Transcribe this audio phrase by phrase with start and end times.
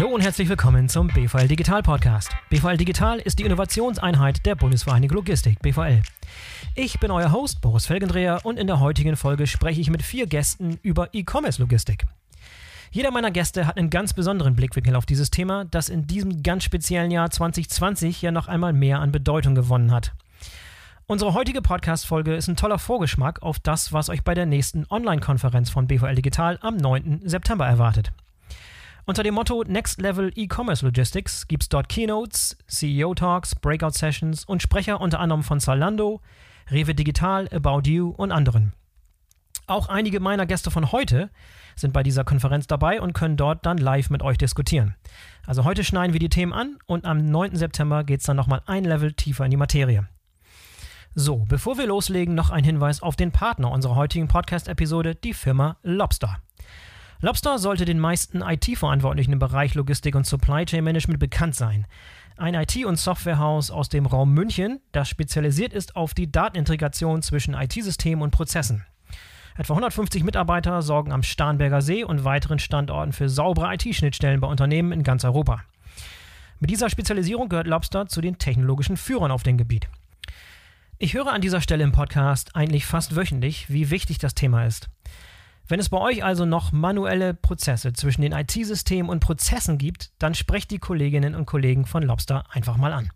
[0.00, 2.34] Hallo und herzlich willkommen zum BVL Digital Podcast.
[2.48, 6.00] BVL Digital ist die Innovationseinheit der Bundesvereinigung Logistik, BVL.
[6.74, 10.26] Ich bin euer Host Boris Felgendreher und in der heutigen Folge spreche ich mit vier
[10.26, 12.06] Gästen über E-Commerce Logistik.
[12.90, 16.64] Jeder meiner Gäste hat einen ganz besonderen Blickwinkel auf dieses Thema, das in diesem ganz
[16.64, 20.14] speziellen Jahr 2020 ja noch einmal mehr an Bedeutung gewonnen hat.
[21.08, 25.68] Unsere heutige Podcast-Folge ist ein toller Vorgeschmack auf das, was euch bei der nächsten Online-Konferenz
[25.68, 27.20] von BVL Digital am 9.
[27.26, 28.12] September erwartet.
[29.10, 35.00] Unter dem Motto Next Level E-Commerce Logistics gibt es dort Keynotes, CEO-Talks, Breakout-Sessions und Sprecher
[35.00, 36.20] unter anderem von Zalando,
[36.70, 38.72] Rewe Digital, About You und anderen.
[39.66, 41.28] Auch einige meiner Gäste von heute
[41.74, 44.94] sind bei dieser Konferenz dabei und können dort dann live mit euch diskutieren.
[45.44, 47.56] Also heute schneiden wir die Themen an und am 9.
[47.56, 50.08] September geht es dann nochmal ein Level tiefer in die Materie.
[51.16, 55.78] So, bevor wir loslegen, noch ein Hinweis auf den Partner unserer heutigen Podcast-Episode, die Firma
[55.82, 56.38] Lobster.
[57.22, 61.86] Lobster sollte den meisten IT-Verantwortlichen im Bereich Logistik und Supply Chain Management bekannt sein.
[62.38, 67.52] Ein IT- und Softwarehaus aus dem Raum München, das spezialisiert ist auf die Datenintegration zwischen
[67.52, 68.86] IT-Systemen und Prozessen.
[69.58, 74.90] Etwa 150 Mitarbeiter sorgen am Starnberger See und weiteren Standorten für saubere IT-Schnittstellen bei Unternehmen
[74.90, 75.62] in ganz Europa.
[76.58, 79.90] Mit dieser Spezialisierung gehört Lobster zu den technologischen Führern auf dem Gebiet.
[80.96, 84.88] Ich höre an dieser Stelle im Podcast eigentlich fast wöchentlich, wie wichtig das Thema ist.
[85.70, 90.34] Wenn es bei euch also noch manuelle Prozesse zwischen den IT-Systemen und Prozessen gibt, dann
[90.34, 93.12] sprecht die Kolleginnen und Kollegen von Lobster einfach mal an.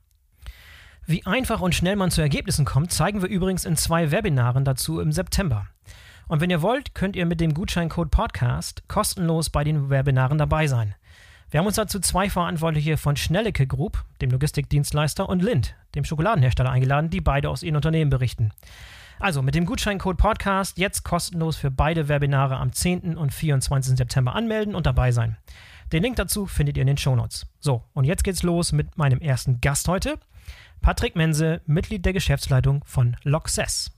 [1.04, 5.00] Wie einfach und schnell man zu Ergebnissen kommt, zeigen wir übrigens in zwei Webinaren dazu
[5.00, 5.66] im September.
[6.28, 10.68] Und wenn ihr wollt, könnt ihr mit dem Gutscheincode Podcast kostenlos bei den Webinaren dabei
[10.68, 10.94] sein.
[11.50, 16.70] Wir haben uns dazu zwei Verantwortliche von Schnellecke Group, dem Logistikdienstleister, und Lind, dem Schokoladenhersteller,
[16.70, 18.52] eingeladen, die beide aus ihren Unternehmen berichten.
[19.20, 23.16] Also mit dem Gutscheincode Podcast jetzt kostenlos für beide Webinare am 10.
[23.16, 23.96] und 24.
[23.96, 25.36] September anmelden und dabei sein.
[25.92, 27.46] Den Link dazu findet ihr in den Shownotes.
[27.60, 30.18] So, und jetzt geht's los mit meinem ersten Gast heute,
[30.80, 33.92] Patrick Mense, Mitglied der Geschäftsleitung von Loxess.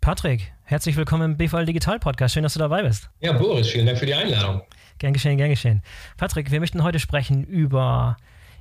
[0.00, 2.34] Patrick, herzlich willkommen im BVL Digital Podcast.
[2.34, 3.10] Schön, dass du dabei bist.
[3.20, 4.62] Ja, Boris, vielen Dank für die Einladung.
[4.98, 5.82] Gern geschehen, gern geschehen.
[6.16, 8.16] Patrick, wir möchten heute sprechen über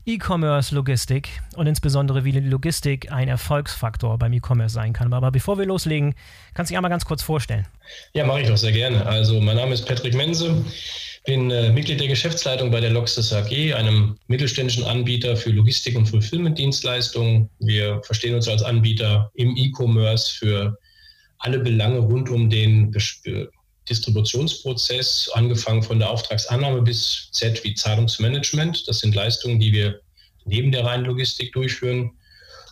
[0.06, 5.12] E-Commerce-Logistik und insbesondere wie Logistik ein Erfolgsfaktor beim E-Commerce sein kann.
[5.14, 6.14] Aber bevor wir loslegen,
[6.54, 7.66] kannst du dich einmal ganz kurz vorstellen.
[8.14, 9.06] Ja, mache ich doch sehr gerne.
[9.06, 10.64] Also mein Name ist Patrick Mense,
[11.26, 16.06] bin äh, Mitglied der Geschäftsleitung bei der Loxis AG, einem mittelständischen Anbieter für Logistik- und
[16.06, 17.50] Fulfillment-Dienstleistungen.
[17.60, 20.78] Wir verstehen uns als Anbieter im E-Commerce für
[21.40, 22.92] alle Belange rund um den
[23.90, 28.88] Distributionsprozess, angefangen von der Auftragsannahme bis Z wie Zahlungsmanagement.
[28.88, 30.00] Das sind Leistungen, die wir
[30.46, 32.12] neben der reinen Logistik durchführen.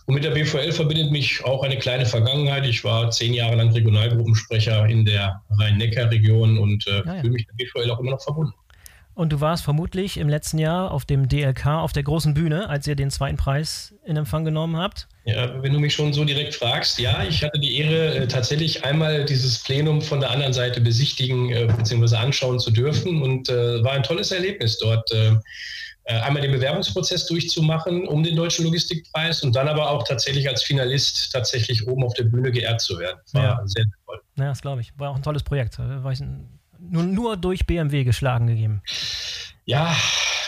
[0.06, 2.66] Und mit der BVL verbindet mich auch eine kleine Vergangenheit.
[2.66, 7.22] Ich war zehn Jahre lang Regionalgruppensprecher in der Rhein-Neckar-Region und äh, ja, ja.
[7.22, 8.54] fühle mich der BVL auch immer noch verbunden.
[9.16, 12.88] Und du warst vermutlich im letzten Jahr auf dem DLK auf der großen Bühne, als
[12.88, 15.08] ihr den zweiten Preis in Empfang genommen habt.
[15.26, 18.84] Ja, wenn du mich schon so direkt fragst, ja, ich hatte die Ehre, äh, tatsächlich
[18.84, 22.16] einmal dieses Plenum von der anderen Seite besichtigen äh, bzw.
[22.16, 25.12] anschauen zu dürfen und äh, war ein tolles Erlebnis dort.
[25.12, 25.36] Äh,
[26.06, 30.64] äh, einmal den Bewerbungsprozess durchzumachen um den Deutschen Logistikpreis und dann aber auch tatsächlich als
[30.64, 33.20] Finalist tatsächlich oben auf der Bühne geehrt zu werden.
[33.32, 33.62] War ja.
[33.66, 34.22] sehr, sehr toll.
[34.36, 34.92] Ja, das glaube ich.
[34.98, 35.80] War auch ein tolles Projekt.
[35.80, 38.82] War ich ein nur, nur durch BMW geschlagen gegeben?
[39.66, 39.96] Ja,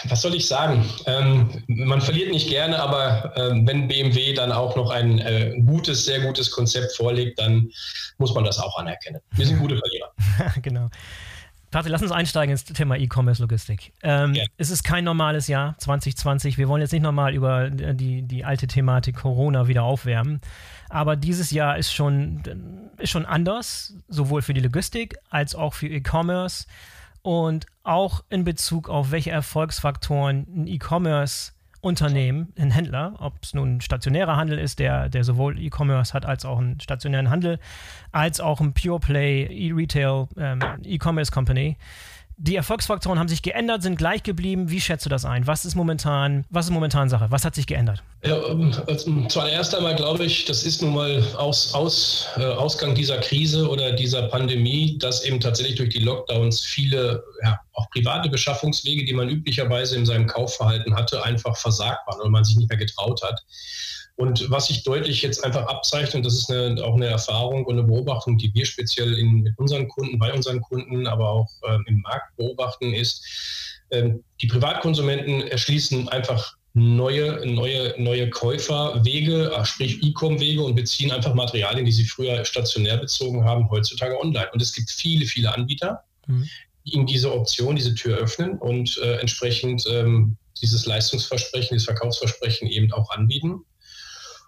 [0.10, 0.86] was soll ich sagen?
[1.06, 6.06] Ähm, man verliert nicht gerne, aber ähm, wenn BMW dann auch noch ein äh, gutes,
[6.06, 7.70] sehr gutes Konzept vorlegt, dann
[8.18, 9.20] muss man das auch anerkennen.
[9.32, 10.12] Wir sind gute Verlierer.
[10.62, 10.90] genau.
[11.72, 13.92] Patrick, lass uns einsteigen ins Thema E-Commerce-Logistik.
[14.02, 14.46] Ähm, ja.
[14.58, 16.58] Es ist kein normales Jahr 2020.
[16.58, 20.40] Wir wollen jetzt nicht nochmal über die, die alte Thematik Corona wieder aufwärmen.
[20.96, 22.42] Aber dieses Jahr ist schon,
[23.00, 26.68] ist schon anders, sowohl für die Logistik als auch für E-Commerce
[27.22, 31.52] und auch in Bezug auf welche Erfolgsfaktoren ein E-Commerce
[31.82, 36.26] Unternehmen, ein Händler, ob es nun ein stationärer Handel ist, der, der sowohl E-Commerce hat
[36.26, 37.60] als auch einen stationären Handel,
[38.14, 41.76] als auch ein Pure Play E-Retail ähm, E-Commerce Company.
[42.38, 44.70] Die Erfolgsfaktoren haben sich geändert, sind gleich geblieben.
[44.70, 45.48] Wie schätzt du das ein?
[45.48, 47.28] Was ist momentan, was ist momentan Sache?
[47.30, 48.04] Was hat sich geändert?
[48.26, 48.38] Ja,
[48.88, 53.70] also zuallererst einmal glaube ich, das ist nun mal aus, aus, äh, Ausgang dieser Krise
[53.70, 59.14] oder dieser Pandemie, dass eben tatsächlich durch die Lockdowns viele ja, auch private Beschaffungswege, die
[59.14, 63.22] man üblicherweise in seinem Kaufverhalten hatte, einfach versagt waren und man sich nicht mehr getraut
[63.24, 63.42] hat.
[64.18, 67.78] Und was sich deutlich jetzt einfach abzeichnet, und das ist eine, auch eine Erfahrung und
[67.78, 71.78] eine Beobachtung, die wir speziell in, mit unseren Kunden, bei unseren Kunden, aber auch äh,
[71.88, 73.26] im Markt beobachten, ist,
[73.90, 81.34] äh, die Privatkonsumenten erschließen einfach neue, neue, neue Käuferwege, äh, sprich E-Com-Wege und beziehen einfach
[81.34, 84.50] Materialien, die sie früher stationär bezogen haben, heutzutage online.
[84.54, 86.04] Und es gibt viele, viele Anbieter.
[86.28, 86.48] Mhm
[86.86, 92.92] ihnen diese Option, diese Tür öffnen und äh, entsprechend ähm, dieses Leistungsversprechen, dieses Verkaufsversprechen eben
[92.94, 93.66] auch anbieten.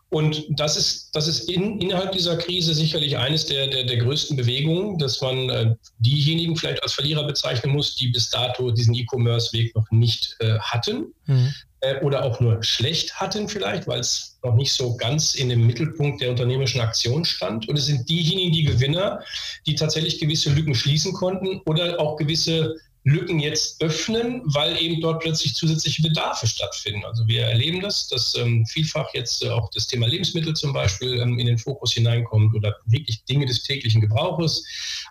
[0.09, 4.37] Und das ist, das ist in, innerhalb dieser Krise sicherlich eines der, der, der größten
[4.37, 9.75] Bewegungen, dass man äh, diejenigen vielleicht als Verlierer bezeichnen muss, die bis dato diesen E-Commerce-Weg
[9.75, 11.53] noch nicht äh, hatten mhm.
[11.81, 15.67] äh, oder auch nur schlecht hatten vielleicht, weil es noch nicht so ganz in dem
[15.67, 17.67] Mittelpunkt der unternehmerischen Aktion stand.
[17.67, 19.21] Und es sind diejenigen, die Gewinner,
[19.65, 22.77] die tatsächlich gewisse Lücken schließen konnten oder auch gewisse
[23.07, 27.05] Lücken jetzt öffnen, weil eben dort plötzlich zusätzliche Bedarfe stattfinden.
[27.05, 31.17] Also wir erleben das, dass ähm, vielfach jetzt äh, auch das Thema Lebensmittel zum Beispiel
[31.21, 34.61] ähm, in den Fokus hineinkommt oder wirklich Dinge des täglichen Gebrauches.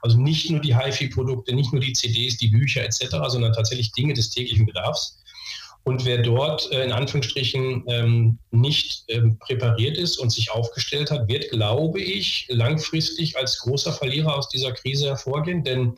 [0.03, 4.13] Also nicht nur die HiFi-Produkte, nicht nur die CDs, die Bücher etc., sondern tatsächlich Dinge
[4.13, 5.23] des täglichen Bedarfs.
[5.85, 11.29] Und wer dort äh, in Anführungsstrichen ähm, nicht ähm, präpariert ist und sich aufgestellt hat,
[11.29, 15.65] wird, glaube ich, langfristig als großer Verlierer aus dieser Krise hervorgehen.
[15.65, 15.97] Denn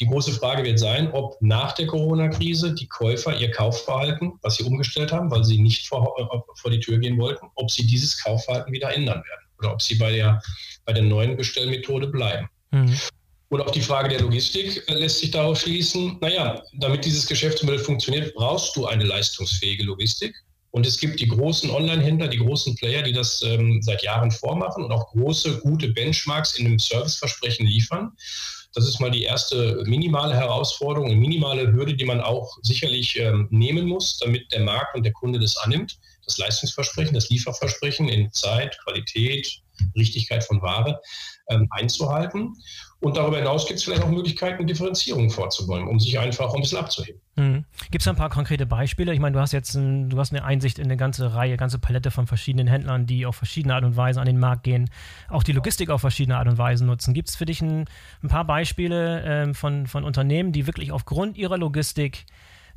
[0.00, 4.64] die große Frage wird sein, ob nach der Corona-Krise die Käufer ihr Kaufverhalten, was sie
[4.64, 8.22] umgestellt haben, weil sie nicht vor, äh, vor die Tür gehen wollten, ob sie dieses
[8.22, 10.42] Kaufverhalten wieder ändern werden oder ob sie bei der,
[10.86, 12.48] bei der neuen Bestellmethode bleiben.
[12.70, 12.96] Mhm.
[13.50, 17.80] Und auch die Frage der Logistik äh, lässt sich darauf schließen, naja, damit dieses Geschäftsmodell
[17.80, 20.34] funktioniert, brauchst du eine leistungsfähige Logistik.
[20.70, 24.84] Und es gibt die großen Online-Händler, die großen Player, die das ähm, seit Jahren vormachen
[24.84, 28.12] und auch große, gute Benchmarks in dem Serviceversprechen liefern.
[28.74, 33.48] Das ist mal die erste minimale Herausforderung, eine minimale Hürde, die man auch sicherlich ähm,
[33.50, 35.98] nehmen muss, damit der Markt und der Kunde das annimmt.
[36.24, 39.60] Das Leistungsversprechen, das Lieferversprechen in Zeit, Qualität,
[39.96, 41.00] Richtigkeit von Ware
[41.48, 42.54] ähm, einzuhalten.
[43.00, 46.78] Und darüber hinaus gibt es vielleicht auch Möglichkeiten, Differenzierung vorzunehmen, um sich einfach ein bisschen
[46.78, 47.18] abzuheben.
[47.36, 47.64] Mhm.
[47.90, 49.14] Gibt es ein paar konkrete Beispiele?
[49.14, 51.78] Ich meine, du hast jetzt ein, du hast eine Einsicht in eine ganze Reihe, ganze
[51.78, 54.90] Palette von verschiedenen Händlern, die auf verschiedene Art und Weise an den Markt gehen,
[55.30, 57.14] auch die Logistik auf verschiedene Art und Weise nutzen.
[57.14, 57.86] Gibt es für dich ein,
[58.22, 62.26] ein paar Beispiele ähm, von, von Unternehmen, die wirklich aufgrund ihrer Logistik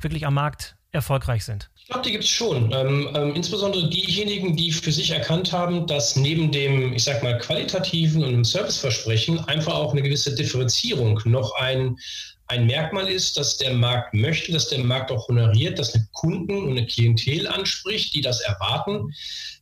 [0.00, 1.70] wirklich am Markt erfolgreich sind?
[1.76, 2.72] Ich glaube, die gibt es schon.
[2.72, 7.36] Ähm, ähm, insbesondere diejenigen, die für sich erkannt haben, dass neben dem, ich sag mal,
[7.38, 11.98] qualitativen und dem Serviceversprechen einfach auch eine gewisse Differenzierung noch ein,
[12.46, 16.56] ein Merkmal ist, dass der Markt möchte, dass der Markt auch honoriert, dass eine Kunden
[16.56, 19.14] und eine Klientel anspricht, die das erwarten.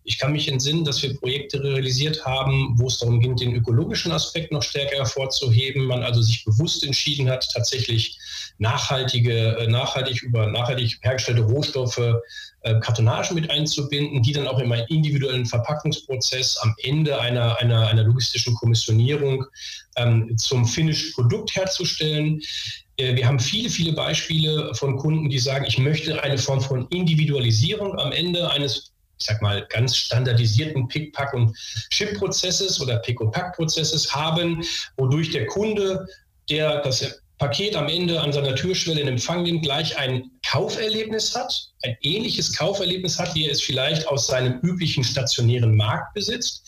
[0.05, 4.11] Ich kann mich entsinnen, dass wir Projekte realisiert haben, wo es darum ging, den ökologischen
[4.11, 5.85] Aspekt noch stärker hervorzuheben.
[5.85, 8.19] Man also sich bewusst entschieden hat, tatsächlich
[8.63, 12.01] nachhaltige, äh, nachhaltig über nachhaltig hergestellte Rohstoffe,
[12.63, 17.89] äh, Kartonagen mit einzubinden, die dann auch in einen individuellen Verpackungsprozess am Ende einer, einer,
[17.89, 19.45] einer logistischen Kommissionierung
[19.97, 22.41] ähm, zum Finished Produkt herzustellen.
[22.97, 26.87] Äh, wir haben viele, viele Beispiele von Kunden, die sagen, ich möchte eine Form von
[26.89, 31.57] Individualisierung am Ende eines ich sag mal, ganz standardisierten Pick, Pack und
[31.91, 34.65] Chip-Prozesses oder Pick- und Pack-Prozesses haben,
[34.97, 36.09] wodurch der Kunde,
[36.51, 41.73] der das Paket am Ende an seiner Türschwelle in Empfang nimmt, gleich ein Kauferlebnis hat,
[41.83, 46.63] ein ähnliches Kauferlebnis hat, wie er es vielleicht aus seinem üblichen stationären Markt besitzt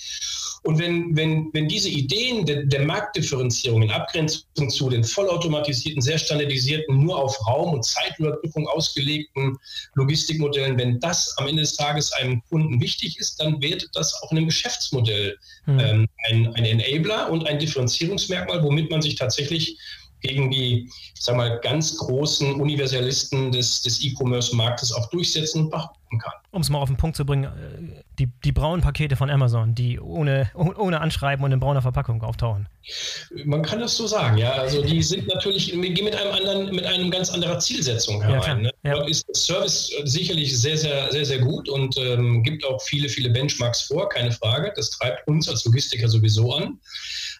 [0.65, 6.17] und wenn, wenn, wenn diese Ideen der, der Marktdifferenzierung in Abgrenzung zu den vollautomatisierten, sehr
[6.17, 9.59] standardisierten, nur auf Raum- und Zeitüberbrückung ausgelegten
[9.94, 14.32] Logistikmodellen, wenn das am Ende des Tages einem Kunden wichtig ist, dann wird das auch
[14.32, 15.37] in einem Geschäftsmodell
[15.67, 15.79] hm.
[15.79, 19.78] ähm, ein, ein Enabler und ein Differenzierungsmerkmal, womit man sich tatsächlich
[20.25, 26.33] gegen die, sag mal, ganz großen Universalisten des, des E-Commerce-Marktes auch durchsetzen und behaupten kann.
[26.50, 29.75] Um es mal auf den Punkt zu bringen, äh, die, die braunen Pakete von Amazon,
[29.75, 32.69] die ohne, ohne Anschreiben und in brauner Verpackung auftauchen.
[33.45, 34.52] Man kann das so sagen, ja.
[34.52, 38.43] Also die sind natürlich, gehen mit einem anderen, mit einem ganz anderer Zielsetzung herein.
[38.43, 38.71] Ja, ne?
[38.85, 38.95] ja.
[38.95, 43.09] Dort ist der Service sicherlich sehr, sehr, sehr, sehr gut und ähm, gibt auch viele,
[43.09, 44.73] viele Benchmarks vor, keine Frage.
[44.76, 46.78] Das treibt uns als Logistiker sowieso an.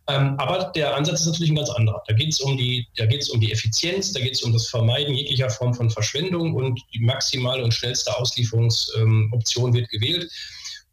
[0.07, 2.03] Ähm, aber der Ansatz ist natürlich ein ganz anderer.
[2.07, 4.53] Da geht es um die, da geht es um die Effizienz, da geht es um
[4.53, 10.31] das Vermeiden jeglicher Form von Verschwendung und die maximale und schnellste Auslieferungsoption ähm, wird gewählt.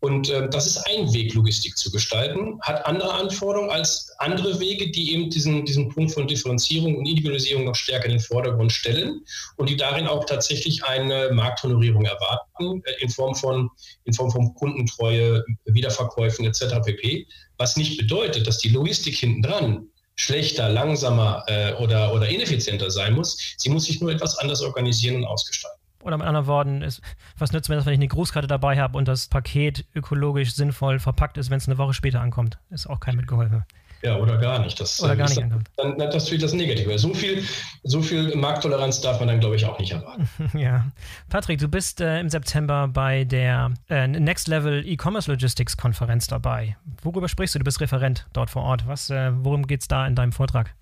[0.01, 4.89] Und äh, das ist ein Weg, Logistik zu gestalten, hat andere Anforderungen als andere Wege,
[4.89, 9.23] die eben diesen, diesen Punkt von Differenzierung und Individualisierung noch stärker in den Vordergrund stellen
[9.57, 13.69] und die darin auch tatsächlich eine Markthonorierung erwarten, äh, in Form von,
[14.05, 16.81] in Form von Kundentreue, Wiederverkäufen etc.
[16.83, 17.27] pp.
[17.57, 23.13] Was nicht bedeutet, dass die Logistik hinten dran schlechter, langsamer äh, oder, oder ineffizienter sein
[23.13, 23.37] muss.
[23.57, 25.80] Sie muss sich nur etwas anders organisieren und ausgestalten.
[26.01, 27.01] Oder mit anderen Worten, ist,
[27.37, 30.99] was nützt mir das, wenn ich eine Grußkarte dabei habe und das Paket ökologisch sinnvoll
[30.99, 32.59] verpackt ist, wenn es eine Woche später ankommt?
[32.69, 33.63] Ist auch kein mitgeholfen.
[34.03, 34.79] Ja, oder gar nicht.
[34.79, 35.39] Das, oder gar nicht.
[35.41, 36.97] Dann, dann, das wird das Negative.
[36.97, 37.43] So viel,
[37.83, 40.27] so viel Markttoleranz darf man dann, glaube ich, auch nicht erwarten.
[40.57, 40.85] ja.
[41.29, 46.77] Patrick, du bist äh, im September bei der äh, Next Level E-Commerce Logistics Konferenz dabei.
[47.03, 47.59] Worüber sprichst du?
[47.59, 48.87] Du bist Referent dort vor Ort.
[48.87, 50.73] Was, äh, worum geht es da in deinem Vortrag?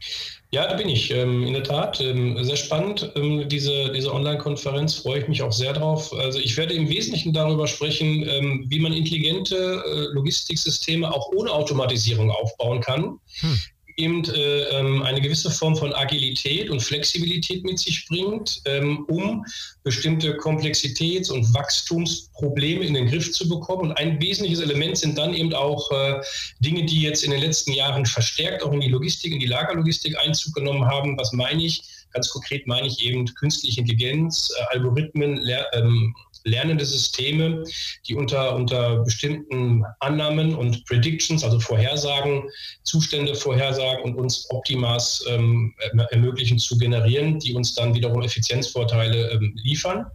[0.52, 1.12] Ja, da bin ich.
[1.12, 2.02] Ähm, in der Tat.
[2.02, 4.96] Ähm, sehr spannend, ähm, diese, diese Online-Konferenz.
[4.96, 6.14] Freue ich mich auch sehr drauf.
[6.14, 11.52] Also ich werde im Wesentlichen darüber sprechen, ähm, wie man intelligente äh, Logistiksysteme auch ohne
[11.52, 13.09] Automatisierung aufbauen kann.
[13.42, 13.60] Hm
[14.00, 19.46] eben äh, ähm, eine gewisse Form von Agilität und Flexibilität mit sich bringt, ähm, um
[19.84, 23.90] bestimmte Komplexitäts- und Wachstumsprobleme in den Griff zu bekommen.
[23.90, 26.22] Und ein wesentliches Element sind dann eben auch äh,
[26.60, 30.18] Dinge, die jetzt in den letzten Jahren verstärkt auch in die Logistik, in die Lagerlogistik
[30.20, 31.18] Einzug genommen haben.
[31.18, 31.84] Was meine ich?
[32.12, 37.64] Ganz konkret meine ich eben künstliche Intelligenz, äh, Algorithmen, ähm, lernende Systeme,
[38.08, 42.44] die unter, unter bestimmten Annahmen und Predictions, also Vorhersagen,
[42.84, 45.74] Zustände vorhersagen und uns Optimas ähm,
[46.12, 50.06] ermöglichen zu generieren, die uns dann wiederum Effizienzvorteile ähm, liefern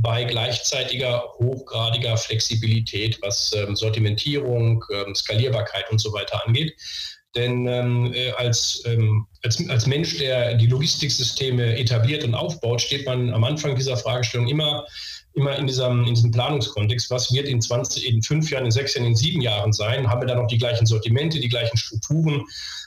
[0.00, 6.74] bei gleichzeitiger hochgradiger Flexibilität, was ähm, Sortimentierung, ähm, Skalierbarkeit und so weiter angeht.
[7.34, 13.06] Denn ähm, äh, als, ähm, als, als Mensch, der die Logistiksysteme etabliert und aufbaut, steht
[13.06, 14.86] man am Anfang dieser Fragestellung immer
[15.34, 18.94] immer in diesem, in diesem Planungskontext, was wird in 20, in fünf Jahren, in sechs
[18.94, 20.08] Jahren, in sieben Jahren sein?
[20.08, 22.44] Haben wir da noch die gleichen Sortimente, die gleichen Strukturen?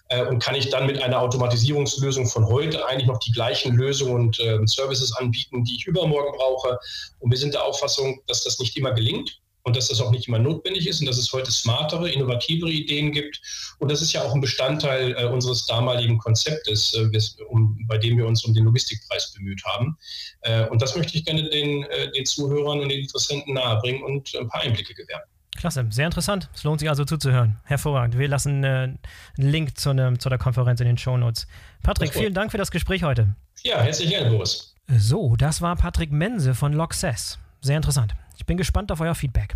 [0.09, 4.13] Äh, und kann ich dann mit einer Automatisierungslösung von heute eigentlich noch die gleichen Lösungen
[4.13, 6.77] und äh, Services anbieten, die ich übermorgen brauche?
[7.19, 10.27] Und wir sind der Auffassung, dass das nicht immer gelingt und dass das auch nicht
[10.27, 13.41] immer notwendig ist und dass es heute smartere, innovativere Ideen gibt.
[13.79, 18.17] Und das ist ja auch ein Bestandteil äh, unseres damaligen Konzeptes, äh, um, bei dem
[18.17, 19.97] wir uns um den Logistikpreis bemüht haben.
[20.41, 24.33] Äh, und das möchte ich gerne den, äh, den Zuhörern und den Interessenten nahebringen und
[24.35, 25.23] ein paar Einblicke gewähren.
[25.57, 26.49] Klasse, sehr interessant.
[26.53, 27.57] Es lohnt sich also zuzuhören.
[27.63, 28.19] Hervorragend.
[28.19, 28.99] Wir lassen äh, einen
[29.37, 31.47] Link zu, ne, zu der Konferenz in den Shownotes.
[31.81, 33.35] Patrick, vielen Dank für das Gespräch heute.
[33.63, 34.75] Ja, herzlich gerne, Boris.
[34.87, 37.39] So, das war Patrick Mense von Loxess.
[37.61, 38.13] Sehr interessant.
[38.37, 39.55] Ich bin gespannt auf euer Feedback.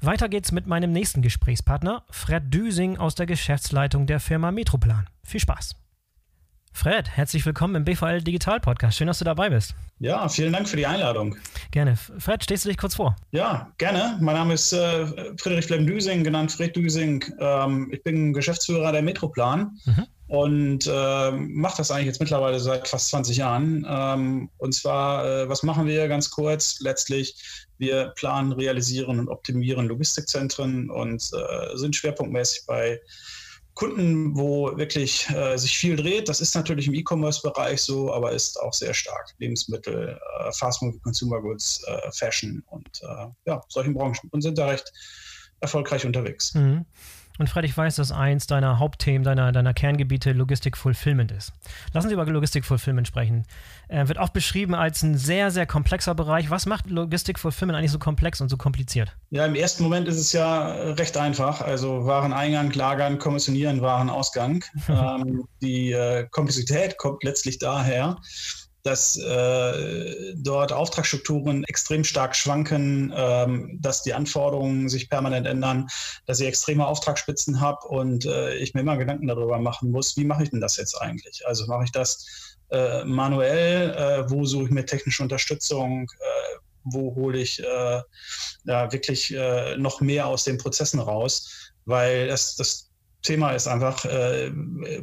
[0.00, 5.08] Weiter geht's mit meinem nächsten Gesprächspartner, Fred Düsing aus der Geschäftsleitung der Firma Metroplan.
[5.24, 5.76] Viel Spaß.
[6.72, 8.98] Fred, herzlich willkommen im BVL Digital Podcast.
[8.98, 9.74] Schön, dass du dabei bist.
[9.98, 11.36] Ja, vielen Dank für die Einladung.
[11.70, 11.96] Gerne.
[11.96, 13.16] Fred, stehst du dich kurz vor?
[13.30, 14.18] Ja, gerne.
[14.20, 15.06] Mein Name ist äh,
[15.38, 17.24] Friedrich Flem Düsing, genannt Fred Düsing.
[17.38, 19.78] Ähm, ich bin Geschäftsführer der Metroplan.
[19.86, 23.86] Mhm und äh, mache das eigentlich jetzt mittlerweile seit fast 20 Jahren.
[23.88, 26.80] Ähm, und zwar, äh, was machen wir ganz kurz?
[26.80, 27.36] Letztlich,
[27.78, 33.00] wir planen, realisieren und optimieren Logistikzentren und äh, sind schwerpunktmäßig bei
[33.74, 36.28] Kunden, wo wirklich äh, sich viel dreht.
[36.28, 41.40] Das ist natürlich im E-Commerce-Bereich so, aber ist auch sehr stark Lebensmittel, äh, Fast-Moving Consumer
[41.40, 43.00] Goods, äh, Fashion und
[43.44, 44.90] ja, solchen Branchen und sind da recht
[45.60, 46.54] erfolgreich unterwegs.
[46.54, 46.84] Mhm.
[47.38, 51.52] Und Fred, ich weiß, dass eins deiner Hauptthemen, deiner, deiner Kerngebiete Logistik Fulfillment ist.
[51.92, 53.44] Lassen Sie über Logistik Fulfillment sprechen.
[53.88, 56.50] Äh, wird oft beschrieben als ein sehr, sehr komplexer Bereich.
[56.50, 59.16] Was macht Logistik Fulfillment eigentlich so komplex und so kompliziert?
[59.30, 61.60] Ja, im ersten Moment ist es ja recht einfach.
[61.60, 64.64] Also Wareneingang, Lagern, Kommissionieren, Warenausgang.
[64.88, 68.16] ähm, die äh, Komplexität kommt letztlich daher,
[68.86, 75.88] dass äh, dort Auftragsstrukturen extrem stark schwanken, ähm, dass die Anforderungen sich permanent ändern,
[76.26, 80.24] dass ich extreme Auftragsspitzen habe und äh, ich mir immer Gedanken darüber machen muss, wie
[80.24, 81.44] mache ich denn das jetzt eigentlich?
[81.46, 87.14] Also mache ich das äh, manuell, äh, wo suche ich mir technische Unterstützung, äh, wo
[87.16, 88.00] hole ich äh,
[88.64, 89.34] ja, wirklich
[89.76, 92.90] noch mehr aus den Prozessen raus, weil das, das
[93.22, 94.04] Thema ist einfach,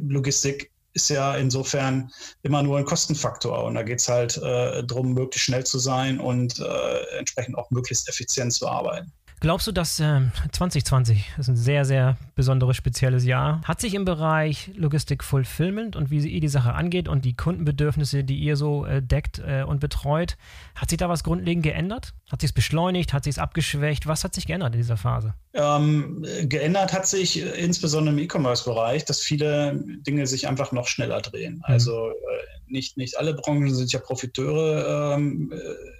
[0.00, 2.10] Logistik ist ja insofern
[2.42, 3.64] immer nur ein Kostenfaktor.
[3.64, 7.70] Und da geht es halt äh, darum, möglichst schnell zu sein und äh, entsprechend auch
[7.70, 9.12] möglichst effizient zu arbeiten.
[9.40, 10.20] Glaubst du, dass äh,
[10.52, 16.10] 2020 ist ein sehr, sehr besonderes, spezielles Jahr, hat sich im Bereich Logistik Fulfillment und
[16.10, 19.80] wie ihr die Sache angeht und die Kundenbedürfnisse, die ihr so äh, deckt äh, und
[19.80, 20.36] betreut,
[20.74, 22.14] hat sich da was grundlegend geändert?
[22.30, 23.12] Hat sich es beschleunigt?
[23.12, 24.06] Hat sich es abgeschwächt?
[24.06, 25.34] Was hat sich geändert in dieser Phase?
[25.52, 31.20] Ähm, geändert hat sich äh, insbesondere im E-Commerce-Bereich, dass viele Dinge sich einfach noch schneller
[31.20, 31.56] drehen.
[31.56, 31.62] Mhm.
[31.64, 35.58] Also äh, nicht, nicht alle Branchen sind ja Profiteure ähm, äh,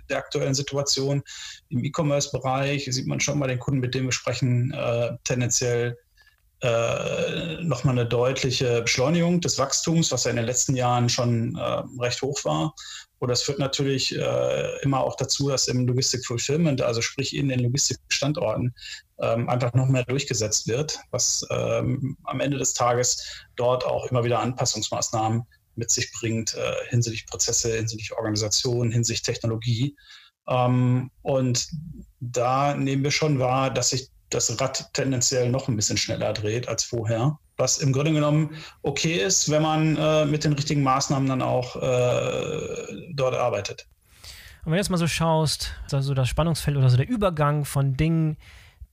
[0.09, 1.23] der aktuellen Situation.
[1.69, 5.97] Im E-Commerce-Bereich sieht man schon bei den Kunden, mit denen wir sprechen, äh, tendenziell
[6.65, 11.83] äh, nochmal eine deutliche Beschleunigung des Wachstums, was ja in den letzten Jahren schon äh,
[12.01, 12.75] recht hoch war.
[13.19, 17.49] Und das führt natürlich äh, immer auch dazu, dass im Logistic Fulfillment, also sprich in
[17.49, 18.75] den Logistikstandorten,
[19.21, 24.25] ähm, einfach noch mehr durchgesetzt wird, was ähm, am Ende des Tages dort auch immer
[24.25, 25.43] wieder Anpassungsmaßnahmen
[25.77, 29.97] mit sich bringt äh, hinsichtlich Prozesse, hinsichtlich Organisation, hinsichtlich Technologie.
[30.49, 31.69] Ähm, und
[32.21, 36.69] da nehmen wir schon wahr, dass sich das Rad tendenziell noch ein bisschen schneller dreht
[36.69, 37.39] als vorher.
[37.57, 38.51] was im Grunde genommen
[38.83, 43.87] okay ist, wenn man äh, mit den richtigen Maßnahmen dann auch äh, dort arbeitet.
[44.65, 47.97] Und wenn du jetzt mal so schaust, also das Spannungsfeld oder so der Übergang von
[47.97, 48.39] Dingen,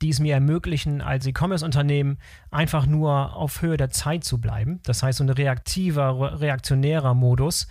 [0.02, 2.18] die es mir ermöglichen, als E-Commerce-Unternehmen
[2.50, 4.80] einfach nur auf Höhe der Zeit zu bleiben.
[4.84, 7.68] Das heißt, so ein reaktiver, reaktionärer Modus,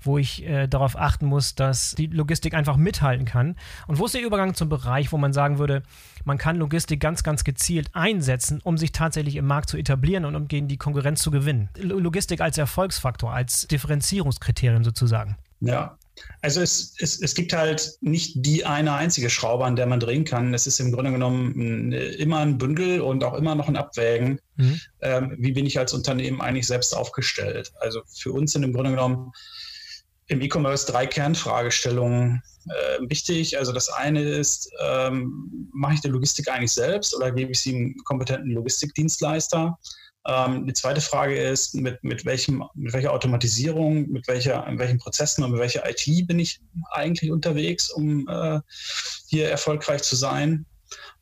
[0.00, 3.56] wo ich äh, darauf achten muss, dass die Logistik einfach mithalten kann.
[3.86, 5.82] Und wo ist der Übergang zum Bereich, wo man sagen würde,
[6.24, 10.36] man kann Logistik ganz, ganz gezielt einsetzen, um sich tatsächlich im Markt zu etablieren und
[10.36, 11.68] um gegen die Konkurrenz zu gewinnen?
[11.76, 15.36] Logistik als Erfolgsfaktor, als Differenzierungskriterium sozusagen.
[15.60, 15.96] Ja,
[16.42, 20.24] also es, es, es gibt halt nicht die eine einzige Schraube, an der man drehen
[20.24, 20.54] kann.
[20.54, 24.40] Es ist im Grunde genommen immer ein Bündel und auch immer noch ein Abwägen.
[24.56, 24.80] Mhm.
[25.00, 27.72] Ähm, wie bin ich als Unternehmen eigentlich selbst aufgestellt?
[27.80, 29.32] Also für uns sind im Grunde genommen
[30.26, 33.58] im E-Commerce drei Kernfragestellungen äh, wichtig.
[33.58, 37.74] Also das eine ist, ähm, mache ich die Logistik eigentlich selbst oder gebe ich sie
[37.74, 39.78] einem kompetenten Logistikdienstleister?
[40.26, 44.98] Ähm, die zweite Frage ist, mit, mit, welchem, mit welcher Automatisierung, mit welcher, in welchen
[44.98, 46.60] Prozessen und mit welcher IT bin ich
[46.92, 48.60] eigentlich unterwegs, um äh,
[49.26, 50.64] hier erfolgreich zu sein?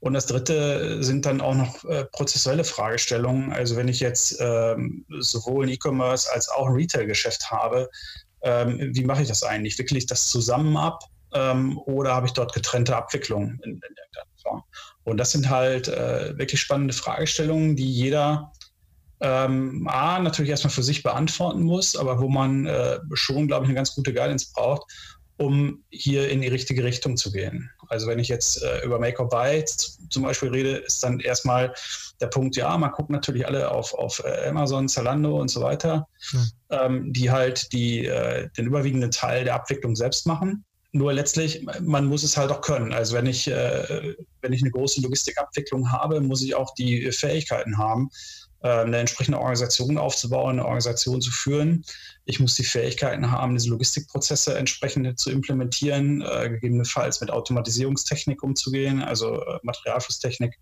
[0.00, 3.52] Und das dritte sind dann auch noch äh, prozessuelle Fragestellungen.
[3.52, 7.88] Also wenn ich jetzt ähm, sowohl ein E-Commerce als auch ein Retail-Geschäft habe,
[8.42, 9.78] ähm, wie mache ich das eigentlich?
[9.78, 11.04] Wickle ich das zusammen ab
[11.34, 13.94] ähm, oder habe ich dort getrennte Abwicklungen in, in
[14.42, 14.64] Form?
[15.04, 18.52] Und das sind halt äh, wirklich spannende Fragestellungen, die jeder
[19.22, 23.68] ähm, A, natürlich erstmal für sich beantworten muss, aber wo man äh, schon, glaube ich,
[23.68, 24.82] eine ganz gute Guidance braucht,
[25.36, 27.70] um hier in die richtige Richtung zu gehen.
[27.88, 31.72] Also wenn ich jetzt äh, über Make or Buy zum Beispiel rede, ist dann erstmal
[32.20, 36.06] der Punkt, ja, man guckt natürlich alle auf, auf äh, Amazon, Zalando und so weiter,
[36.32, 36.50] mhm.
[36.70, 40.64] ähm, die halt die, äh, den überwiegenden Teil der Abwicklung selbst machen.
[40.94, 42.92] Nur letztlich, man muss es halt auch können.
[42.92, 47.78] Also wenn ich, äh, wenn ich eine große Logistikabwicklung habe, muss ich auch die Fähigkeiten
[47.78, 51.84] haben, äh, eine entsprechende Organisation aufzubauen, eine Organisation zu führen.
[52.24, 59.02] Ich muss die Fähigkeiten haben, diese Logistikprozesse entsprechend zu implementieren, äh, gegebenenfalls mit Automatisierungstechnik umzugehen,
[59.02, 60.58] also äh, Materialflusstechnik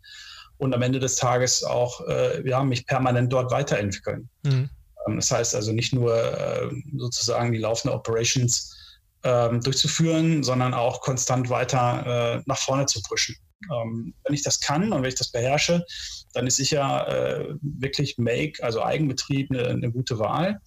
[0.57, 4.29] und am Ende des Tages auch äh, ja, mich permanent dort weiterentwickeln.
[4.45, 4.71] Mhm.
[5.07, 8.77] Ähm, das heißt also nicht nur äh, sozusagen die laufende Operations
[9.23, 13.37] ähm, durchzuführen, sondern auch konstant weiter äh, nach vorne zu pushen.
[13.71, 15.85] Ähm, wenn ich das kann und wenn ich das beherrsche,
[16.33, 20.61] dann ist sicher äh, wirklich Make, also Eigenbetrieb, eine, eine gute Wahl.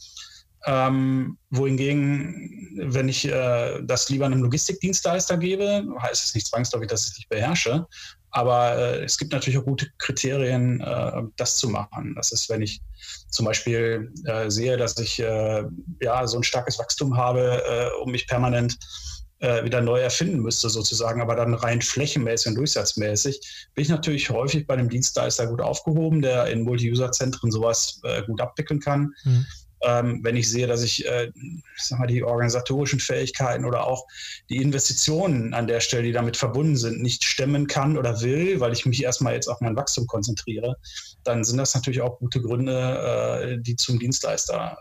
[0.66, 7.06] Ähm, wohingegen, wenn ich äh, das lieber einem Logistikdienstleister gebe, heißt es nicht zwangsläufig, dass
[7.06, 7.86] ich es nicht beherrsche.
[8.32, 12.16] Aber äh, es gibt natürlich auch gute Kriterien, äh, das zu machen.
[12.16, 12.82] Das ist, wenn ich
[13.30, 15.64] zum Beispiel äh, sehe, dass ich äh,
[16.02, 19.13] ja so ein starkes Wachstum habe, äh, um mich permanent äh,
[19.44, 24.66] wieder neu erfinden müsste, sozusagen, aber dann rein flächenmäßig und durchsatzmäßig, bin ich natürlich häufig
[24.66, 29.14] bei einem Dienstleister gut aufgehoben, der in Multi-User-Zentren sowas äh, gut abwickeln kann.
[29.24, 29.46] Mhm.
[29.86, 31.30] Ähm, wenn ich sehe, dass ich, äh,
[31.76, 34.06] sag mal, die organisatorischen Fähigkeiten oder auch
[34.50, 38.72] die Investitionen an der Stelle, die damit verbunden sind, nicht stemmen kann oder will, weil
[38.72, 40.78] ich mich erstmal jetzt auf mein Wachstum konzentriere,
[41.26, 44.78] dann sind das natürlich auch gute Gründe, äh, die zum Dienstleister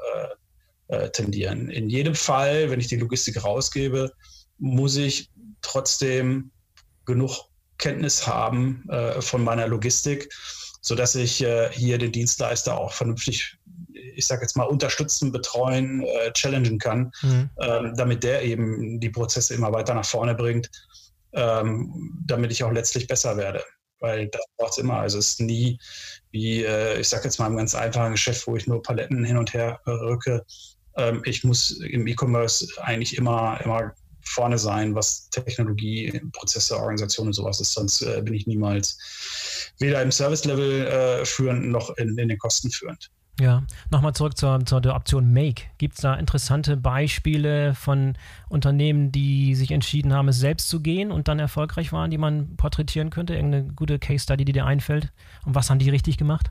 [0.88, 1.68] äh, äh tendieren.
[1.68, 4.12] In jedem Fall, wenn ich die Logistik rausgebe,
[4.58, 5.30] muss ich
[5.62, 6.50] trotzdem
[7.04, 10.32] genug Kenntnis haben äh, von meiner Logistik,
[10.80, 13.58] sodass ich äh, hier den Dienstleister auch vernünftig,
[13.92, 17.50] ich sage jetzt mal, unterstützen, betreuen, äh, challengen kann, mhm.
[17.60, 20.70] ähm, damit der eben die Prozesse immer weiter nach vorne bringt,
[21.32, 23.64] ähm, damit ich auch letztlich besser werde.
[23.98, 24.98] Weil das braucht es immer.
[24.98, 25.78] Also es ist nie
[26.30, 29.36] wie, äh, ich sage jetzt mal, im ganz einfachen Geschäft, wo ich nur Paletten hin
[29.36, 30.44] und her rücke.
[30.96, 37.32] Ähm, ich muss im E-Commerce eigentlich immer, immer vorne sein, was Technologie, Prozesse, Organisation und
[37.32, 37.72] sowas ist.
[37.72, 38.98] Sonst äh, bin ich niemals
[39.78, 43.10] weder im Service-Level äh, führend noch in, in, den Kosten führend.
[43.40, 45.62] Ja, nochmal zurück zur, zur der Option Make.
[45.78, 48.16] Gibt es da interessante Beispiele von
[48.48, 52.56] Unternehmen, die sich entschieden haben, es selbst zu gehen und dann erfolgreich waren, die man
[52.56, 53.34] porträtieren könnte?
[53.34, 55.12] Irgendeine gute Case-Study, die dir einfällt?
[55.46, 56.50] Und was haben die richtig gemacht?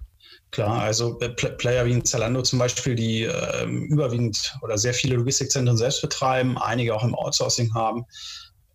[0.51, 5.77] Klar, also äh, Player wie Zalando zum Beispiel, die äh, überwiegend oder sehr viele Logistikzentren
[5.77, 8.05] selbst betreiben, einige auch im Outsourcing haben,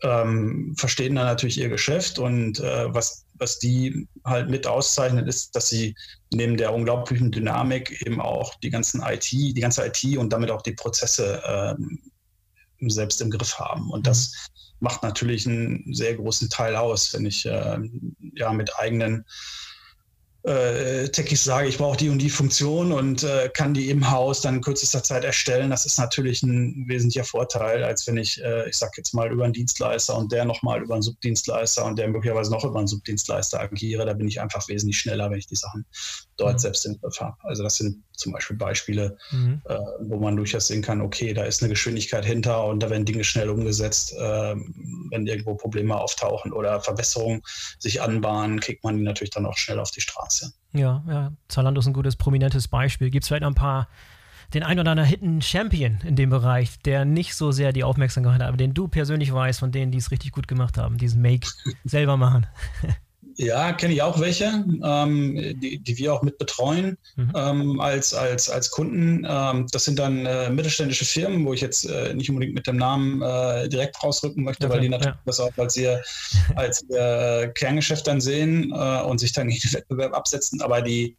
[0.03, 5.55] ähm, verstehen dann natürlich ihr Geschäft und äh, was, was die halt mit auszeichnet, ist,
[5.55, 5.95] dass sie
[6.33, 10.63] neben der unglaublichen Dynamik eben auch die ganzen IT, die ganze IT und damit auch
[10.63, 12.01] die Prozesse ähm,
[12.89, 13.91] selbst im Griff haben.
[13.91, 14.05] Und mhm.
[14.05, 14.49] das
[14.81, 17.79] macht natürlich einen sehr großen Teil aus, wenn ich äh,
[18.35, 19.25] ja mit eigenen
[20.47, 24.41] äh, Techies sage, ich brauche die und die Funktion und äh, kann die im Haus
[24.41, 25.71] dann in kürzester Zeit erstellen.
[25.71, 29.45] Das ist natürlich ein wesentlicher Vorteil, als wenn ich, äh, ich sage jetzt mal, über
[29.45, 33.61] einen Dienstleister und der nochmal über einen Subdienstleister und der möglicherweise noch über einen Subdienstleister
[33.61, 34.07] agiere.
[34.07, 35.85] Da bin ich einfach wesentlich schneller, wenn ich die Sachen
[36.37, 36.59] dort mhm.
[36.59, 37.37] selbst im Griff habe.
[37.41, 39.63] Also das sind zum Beispiel Beispiele, mhm.
[39.65, 43.05] äh, wo man durchaus sehen kann, okay, da ist eine Geschwindigkeit hinter und da werden
[43.05, 44.13] Dinge schnell umgesetzt.
[44.15, 44.57] Äh,
[45.11, 47.43] wenn irgendwo Probleme auftauchen oder Verbesserungen
[47.79, 50.53] sich anbahnen, kriegt man die natürlich dann auch schnell auf die Straße.
[50.73, 51.33] Ja, ja.
[51.49, 53.11] Zalando ist ein gutes, prominentes Beispiel.
[53.11, 53.89] Gibt es vielleicht noch ein paar,
[54.55, 58.35] den ein oder anderen Hidden Champion in dem Bereich, der nicht so sehr die Aufmerksamkeit
[58.35, 61.23] hat, aber den du persönlich weißt, von denen, die es richtig gut gemacht haben, diesen
[61.23, 61.49] Make
[61.85, 62.47] selber machen?
[63.39, 67.33] Ja, kenne ich auch welche, ähm, die, die wir auch mit betreuen mhm.
[67.37, 69.27] ähm, als, als, als Kunden.
[69.29, 72.77] Ähm, das sind dann äh, mittelständische Firmen, wo ich jetzt äh, nicht unbedingt mit dem
[72.77, 75.23] Namen äh, direkt rausrücken möchte, okay, weil die natürlich ja.
[75.27, 76.03] das auch als ihr,
[76.57, 80.63] als ihr Kerngeschäft dann sehen äh, und sich dann gegen den Wettbewerb absetzen.
[80.63, 81.17] Aber die,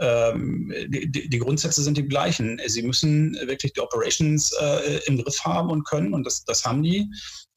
[0.00, 2.60] ähm, die, die, Grundsätze sind die gleichen.
[2.66, 6.82] Sie müssen wirklich die Operations äh, im Griff haben und können und das, das haben
[6.82, 7.10] die.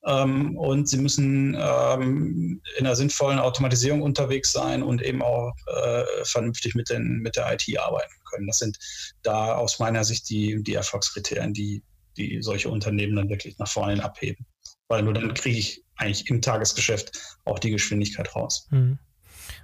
[0.06, 6.04] Ähm, und sie müssen ähm, in einer sinnvollen Automatisierung unterwegs sein und eben auch äh,
[6.24, 8.48] vernünftig mit, den, mit der IT arbeiten können.
[8.48, 8.78] Das sind
[9.22, 11.84] da aus meiner Sicht die, die Erfolgskriterien, die,
[12.18, 14.46] die solche Unternehmen dann wirklich nach vorne abheben.
[14.89, 18.68] Weil nur dann kriege ich eigentlich im Tagesgeschäft auch die Geschwindigkeit raus.
[18.72, 19.00] Mhm.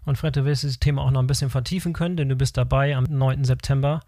[0.05, 2.57] Und Fred, du wirst das Thema auch noch ein bisschen vertiefen können, denn du bist
[2.57, 3.43] dabei am 9.
[3.43, 4.01] September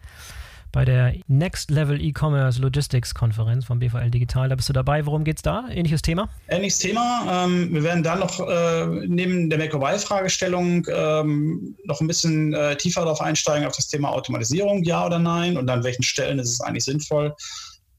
[0.71, 4.49] bei der Next Level E-Commerce Logistics Konferenz von BVL Digital.
[4.49, 5.05] Da bist du dabei.
[5.05, 5.65] Worum geht es da?
[5.69, 6.29] Ähnliches Thema?
[6.47, 7.45] Ähnliches Thema.
[7.45, 13.01] Ähm, wir werden dann noch äh, neben der Make-or-Buy-Fragestellung ähm, noch ein bisschen äh, tiefer
[13.01, 16.61] darauf einsteigen, auf das Thema Automatisierung, ja oder nein, und an welchen Stellen ist es
[16.61, 17.35] eigentlich sinnvoll.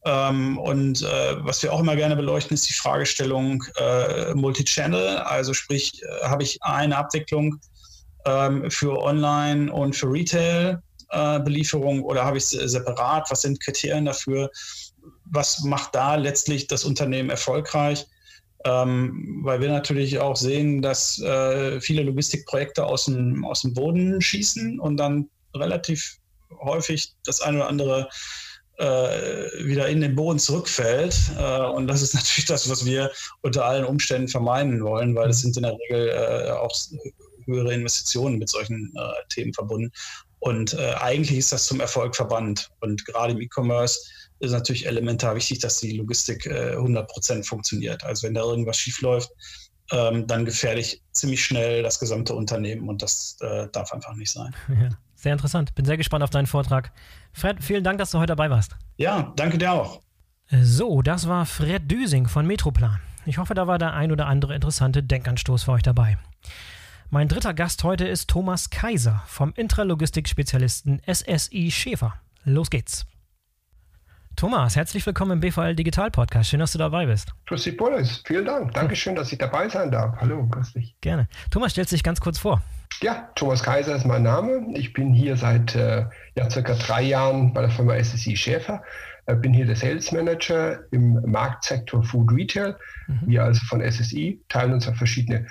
[0.05, 5.19] Ähm, und äh, was wir auch immer gerne beleuchten, ist die Fragestellung äh, Multi-Channel.
[5.19, 7.61] Also sprich, äh, habe ich eine Abwicklung
[8.27, 10.83] ähm, für Online und für Retail
[11.13, 13.31] Belieferung oder habe ich es separat?
[13.31, 14.51] Was sind Kriterien dafür?
[15.25, 18.07] Was macht da letztlich das Unternehmen erfolgreich?
[18.65, 24.21] Ähm, weil wir natürlich auch sehen, dass äh, viele Logistikprojekte aus dem, aus dem Boden
[24.21, 26.19] schießen und dann relativ
[26.61, 28.09] häufig das eine oder andere
[28.79, 31.17] äh, wieder in den Boden zurückfällt.
[31.39, 33.11] Äh, und das ist natürlich das, was wir
[33.43, 36.75] unter allen Umständen vermeiden wollen, weil es sind in der Regel äh, auch
[37.47, 39.91] höhere Investitionen mit solchen äh, Themen verbunden.
[40.43, 42.69] Und äh, eigentlich ist das zum Erfolg verbannt.
[42.81, 44.01] Und gerade im E-Commerce
[44.41, 48.03] ist natürlich elementar wichtig, dass die Logistik äh, 100 Prozent funktioniert.
[48.03, 49.31] Also wenn da irgendwas schiefläuft,
[49.93, 54.33] ähm, dann gefährde ich ziemlich schnell das gesamte Unternehmen und das äh, darf einfach nicht
[54.33, 54.53] sein.
[54.69, 55.77] Ja, sehr interessant.
[55.77, 56.91] Bin sehr gespannt auf deinen Vortrag.
[57.33, 58.73] Fred, vielen Dank, dass du heute dabei warst.
[58.97, 60.01] Ja, danke dir auch.
[60.51, 62.99] So, das war Fred Düsing von Metroplan.
[63.27, 66.19] Ich hoffe, da war der ein oder andere interessante Denkanstoß für euch dabei.
[67.15, 72.15] Mein dritter Gast heute ist Thomas Kaiser vom Intralogistik-Spezialisten SSI Schäfer.
[72.45, 73.05] Los geht's.
[74.35, 76.49] Thomas, herzlich willkommen im BVL Digital Podcast.
[76.49, 77.35] Schön, dass du dabei bist.
[77.49, 78.23] Grüß dich, Boris.
[78.25, 78.73] Vielen Dank.
[78.73, 80.17] Dankeschön, dass ich dabei sein darf.
[80.23, 80.97] Hallo, grüß dich.
[81.03, 81.29] Gerne.
[81.51, 82.63] Thomas, stellst dich ganz kurz vor.
[83.03, 84.69] Ja, Thomas Kaiser ist mein Name.
[84.73, 88.83] Ich bin hier seit äh, ja, circa drei Jahren bei der Firma SSI Schäfer.
[89.27, 92.75] Äh, bin hier der Sales Manager im Marktsektor Food Retail.
[93.07, 93.21] Mhm.
[93.27, 95.47] Wir also von SSI teilen uns auf verschiedene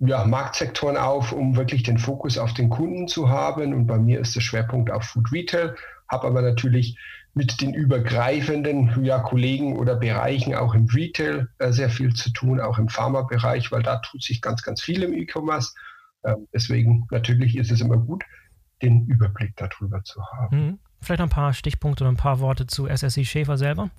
[0.00, 3.74] ja, Marktsektoren auf, um wirklich den Fokus auf den Kunden zu haben.
[3.74, 5.74] Und bei mir ist der Schwerpunkt auf Food Retail,
[6.08, 6.98] habe aber natürlich
[7.34, 12.60] mit den übergreifenden ja, Kollegen oder Bereichen auch im Retail äh, sehr viel zu tun,
[12.60, 15.72] auch im Pharma-Bereich, weil da tut sich ganz, ganz viel im E-Commerce.
[16.22, 18.24] Äh, deswegen natürlich ist es immer gut,
[18.82, 20.80] den Überblick darüber zu haben.
[21.00, 23.90] Vielleicht ein paar Stichpunkte oder ein paar Worte zu SSI Schäfer selber?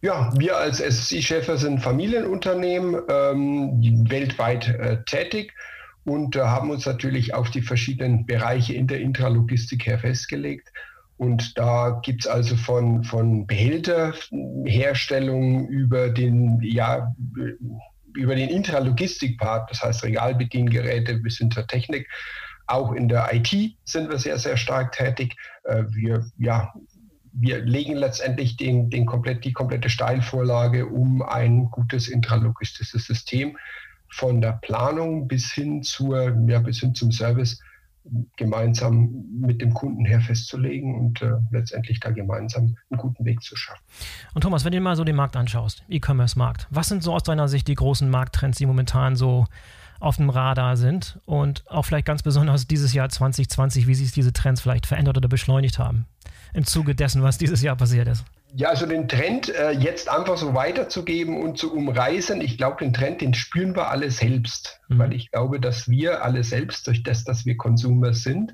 [0.00, 5.54] Ja, wir als SSI Schäfer sind Familienunternehmen, ähm, weltweit äh, tätig
[6.04, 10.68] und äh, haben uns natürlich auf die verschiedenen Bereiche in der Intralogistik her festgelegt.
[11.16, 17.14] Und da gibt es also von, von Behälterherstellung über den, ja,
[18.14, 22.08] über den Intralogistik-Part, das heißt Regalbediengeräte bis hin zur Technik,
[22.72, 25.36] auch in der IT sind wir sehr, sehr stark tätig.
[25.64, 26.72] Äh, wir, ja,
[27.32, 33.56] wir legen letztendlich den, den komplett, die komplette Steilvorlage um ein gutes intralogistisches System
[34.08, 37.60] von der Planung bis hin, zur, ja, bis hin zum Service
[38.36, 43.54] gemeinsam mit dem Kunden her festzulegen und äh, letztendlich da gemeinsam einen guten Weg zu
[43.54, 43.82] schaffen.
[44.34, 47.22] Und Thomas, wenn du dir mal so den Markt anschaust, E-Commerce-Markt, was sind so aus
[47.22, 49.46] deiner Sicht die großen Markttrends, die momentan so
[50.02, 54.32] auf dem Radar sind und auch vielleicht ganz besonders dieses Jahr 2020, wie sich diese
[54.32, 56.06] Trends vielleicht verändert oder beschleunigt haben
[56.54, 58.24] im Zuge dessen, was dieses Jahr passiert ist?
[58.54, 62.92] Ja, also den Trend äh, jetzt einfach so weiterzugeben und zu umreißen, ich glaube, den
[62.92, 64.98] Trend, den spüren wir alle selbst, mhm.
[64.98, 68.52] weil ich glaube, dass wir alle selbst durch das, dass wir Konsumer sind,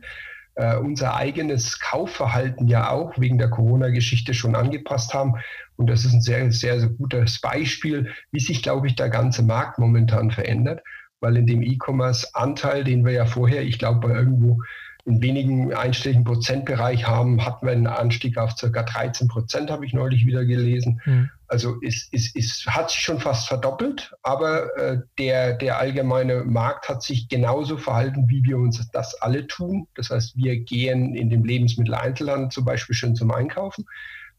[0.55, 5.35] äh, unser eigenes Kaufverhalten ja auch wegen der Corona-Geschichte schon angepasst haben.
[5.77, 9.43] Und das ist ein sehr, sehr, sehr gutes Beispiel, wie sich, glaube ich, der ganze
[9.43, 10.83] Markt momentan verändert,
[11.21, 14.61] weil in dem E-Commerce-Anteil, den wir ja vorher, ich glaube, bei irgendwo
[15.05, 18.83] in wenigen einstelligen Prozentbereich haben, hatten wir einen Anstieg auf ca.
[18.83, 21.01] 13 Prozent, habe ich neulich wieder gelesen.
[21.07, 21.31] Mhm.
[21.47, 26.91] Also es, es, es hat sich schon fast verdoppelt, aber äh, der, der allgemeine Markt
[26.91, 29.89] hat sich genauso verhalten, wie wir uns das alle tun.
[29.95, 33.87] Das heißt, wir gehen in dem Lebensmitteleinzelhandel zum Beispiel schon zum Einkaufen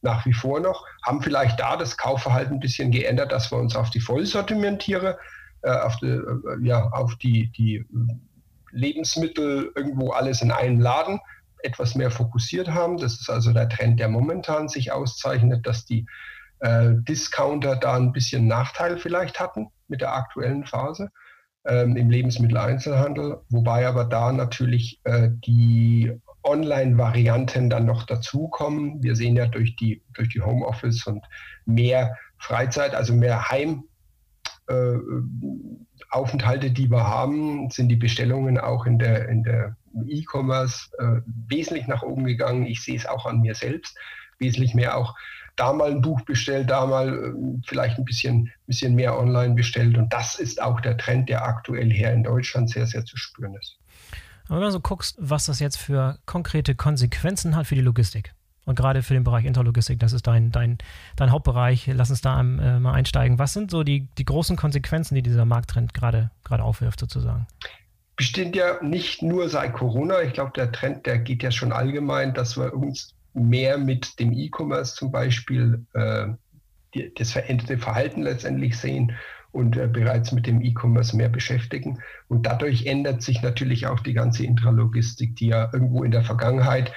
[0.01, 3.75] nach wie vor noch, haben vielleicht da das Kaufverhalten ein bisschen geändert, dass wir uns
[3.75, 5.17] auf die Vollsortimentiere,
[5.67, 6.23] auf die, äh,
[6.61, 7.85] ja, auf die, die
[8.71, 11.19] Lebensmittel irgendwo alles in einem Laden
[11.63, 12.97] etwas mehr fokussiert haben.
[12.97, 16.05] Das ist also der Trend, der momentan sich auszeichnet, dass die
[16.59, 21.09] äh, Discounter da ein bisschen Nachteil vielleicht hatten mit der aktuellen Phase
[21.65, 29.03] ähm, im Lebensmitteleinzelhandel, wobei aber da natürlich äh, die Online-Varianten dann noch dazukommen.
[29.03, 31.25] Wir sehen ja durch die, durch die Homeoffice und
[31.65, 33.83] mehr Freizeit, also mehr Heim,
[34.69, 34.97] äh,
[36.11, 39.75] Aufenthalte, die wir haben, sind die Bestellungen auch in der, in der
[40.07, 42.65] E-Commerce äh, wesentlich nach oben gegangen.
[42.65, 43.97] Ich sehe es auch an mir selbst.
[44.39, 45.15] Wesentlich mehr auch
[45.55, 49.97] da mal ein Buch bestellt, da mal äh, vielleicht ein bisschen, bisschen mehr online bestellt.
[49.97, 53.55] Und das ist auch der Trend, der aktuell hier in Deutschland sehr, sehr zu spüren
[53.55, 53.77] ist.
[54.47, 58.33] Aber wenn du so guckst, was das jetzt für konkrete Konsequenzen hat für die Logistik.
[58.69, 60.77] Und gerade für den Bereich Interlogistik, das ist dein, dein,
[61.15, 61.89] dein Hauptbereich.
[61.91, 63.39] Lass uns da äh, mal einsteigen.
[63.39, 67.47] Was sind so die, die großen Konsequenzen, die dieser Markttrend gerade, gerade aufwirft, sozusagen?
[68.15, 70.21] Bestimmt ja nicht nur seit Corona.
[70.21, 74.33] Ich glaube, der Trend, der geht ja schon allgemein, dass wir uns mehr mit dem
[74.33, 76.27] E-Commerce zum Beispiel äh,
[76.93, 79.13] die, das veränderte Verhalten letztendlich sehen
[79.51, 81.97] und äh, bereits mit dem E-Commerce mehr beschäftigen.
[82.27, 86.93] Und dadurch ändert sich natürlich auch die ganze Intralogistik, die ja irgendwo in der Vergangenheit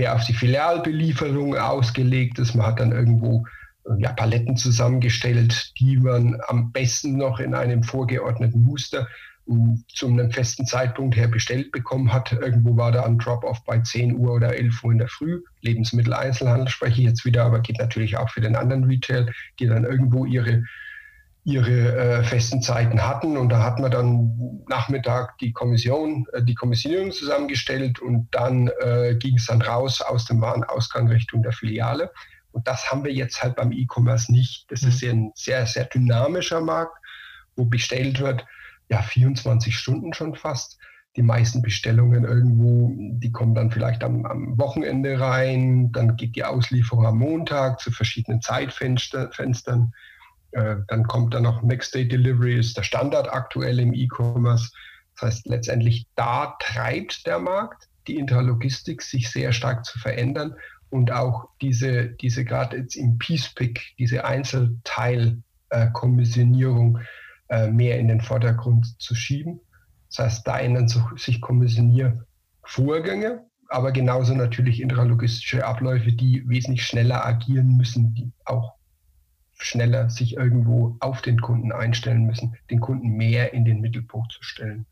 [0.00, 2.54] mehr auf die Filialbelieferung ausgelegt ist.
[2.54, 3.46] Man hat dann irgendwo
[3.84, 9.06] äh, ja, Paletten zusammengestellt, die man am besten noch in einem vorgeordneten Muster
[9.46, 12.32] ähm, zu einem festen Zeitpunkt her bestellt bekommen hat.
[12.32, 15.42] Irgendwo war da ein Drop-off bei 10 Uhr oder 11 Uhr in der Früh.
[15.60, 19.84] Lebensmitteleinzelhandel spreche ich jetzt wieder, aber geht natürlich auch für den anderen Retail, die dann
[19.84, 20.64] irgendwo ihre
[21.44, 23.36] ihre äh, festen Zeiten hatten.
[23.36, 29.16] Und da hat man dann Nachmittag die Kommission, äh, die Kommissionierung zusammengestellt und dann äh,
[29.16, 32.10] ging es dann raus aus dem Warenausgang Richtung der Filiale.
[32.52, 34.70] Und das haben wir jetzt halt beim E-Commerce nicht.
[34.70, 34.88] Das mhm.
[34.88, 36.96] ist ein sehr, sehr dynamischer Markt,
[37.56, 38.44] wo bestellt wird,
[38.88, 40.78] ja, 24 Stunden schon fast.
[41.16, 46.44] Die meisten Bestellungen irgendwo, die kommen dann vielleicht am, am Wochenende rein, dann geht die
[46.44, 49.92] Auslieferung am Montag zu verschiedenen Zeitfenstern.
[50.52, 54.70] Äh, dann kommt dann noch Next Day Delivery, ist der Standard aktuell im E-Commerce.
[55.14, 60.54] Das heißt, letztendlich da treibt der Markt die Interlogistik sich sehr stark zu verändern
[60.88, 67.02] und auch diese, diese gerade jetzt im Piece-Pick, diese Einzelteilkommissionierung äh,
[67.50, 69.60] äh, mehr in den Vordergrund zu schieben.
[70.08, 77.76] Das heißt, da ändern sich Kommissioniervorgänge, aber genauso natürlich intralogistische Abläufe, die wesentlich schneller agieren
[77.76, 78.74] müssen, die auch
[79.62, 84.42] schneller sich irgendwo auf den Kunden einstellen müssen, den Kunden mehr in den Mittelpunkt zu
[84.42, 84.86] stellen.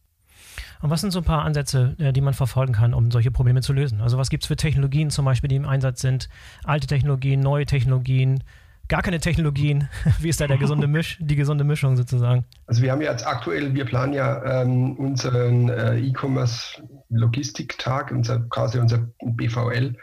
[0.80, 3.62] Und was sind so ein paar Ansätze, äh, die man verfolgen kann, um solche Probleme
[3.62, 4.00] zu lösen?
[4.00, 6.28] Also was gibt es für Technologien zum Beispiel, die im Einsatz sind?
[6.64, 8.44] Alte Technologien, neue Technologien,
[8.88, 9.88] gar keine Technologien?
[10.20, 12.44] Wie ist da der gesunde Misch, die gesunde Mischung sozusagen?
[12.66, 18.40] Also wir haben ja jetzt aktuell, wir planen ja ähm, unseren äh, E-Commerce Logistiktag, unser,
[18.48, 19.96] quasi unser BVL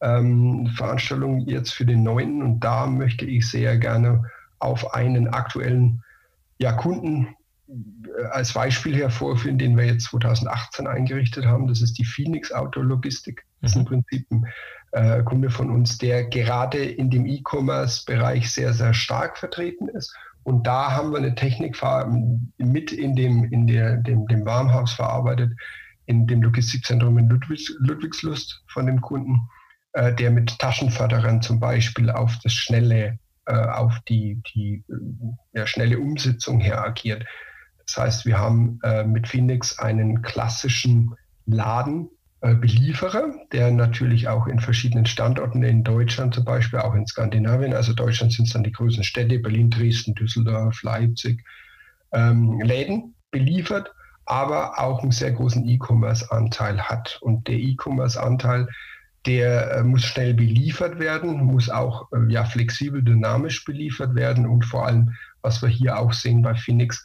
[0.00, 2.42] ähm, Veranstaltung jetzt für den 9.
[2.42, 4.24] Und da möchte ich sehr gerne
[4.58, 6.02] auf einen aktuellen
[6.58, 7.28] ja, Kunden
[7.68, 11.66] äh, als Beispiel hervorführen, den wir jetzt 2018 eingerichtet haben.
[11.66, 13.44] Das ist die Phoenix Auto Logistik.
[13.60, 13.86] Das ist im mhm.
[13.86, 14.46] Prinzip ein
[14.92, 20.14] äh, Kunde von uns, der gerade in dem E-Commerce-Bereich sehr, sehr stark vertreten ist.
[20.42, 21.76] Und da haben wir eine Technik
[22.58, 25.52] mit in dem, in der, dem, dem Warmhaus verarbeitet,
[26.06, 29.40] in dem Logistikzentrum in Ludwigs, Ludwigslust von dem Kunden,
[29.96, 34.84] äh, der mit Taschenförderern zum Beispiel auf das schnelle, äh, auf die, die
[35.54, 37.24] ja, schnelle Umsetzung her agiert.
[37.86, 41.14] Das heißt, wir haben äh, mit Phoenix einen klassischen
[41.46, 47.94] Ladenbelieferer, der natürlich auch in verschiedenen Standorten in Deutschland, zum Beispiel auch in Skandinavien, also
[47.94, 51.42] Deutschland sind es dann die größten Städte, Berlin, Dresden, Düsseldorf, Leipzig,
[52.12, 53.90] ähm, Läden beliefert,
[54.26, 57.16] aber auch einen sehr großen E-Commerce-Anteil hat.
[57.22, 58.68] Und der E-Commerce-Anteil
[59.26, 64.64] der äh, muss schnell beliefert werden, muss auch äh, ja, flexibel, dynamisch beliefert werden und
[64.64, 65.12] vor allem,
[65.42, 67.04] was wir hier auch sehen bei Phoenix,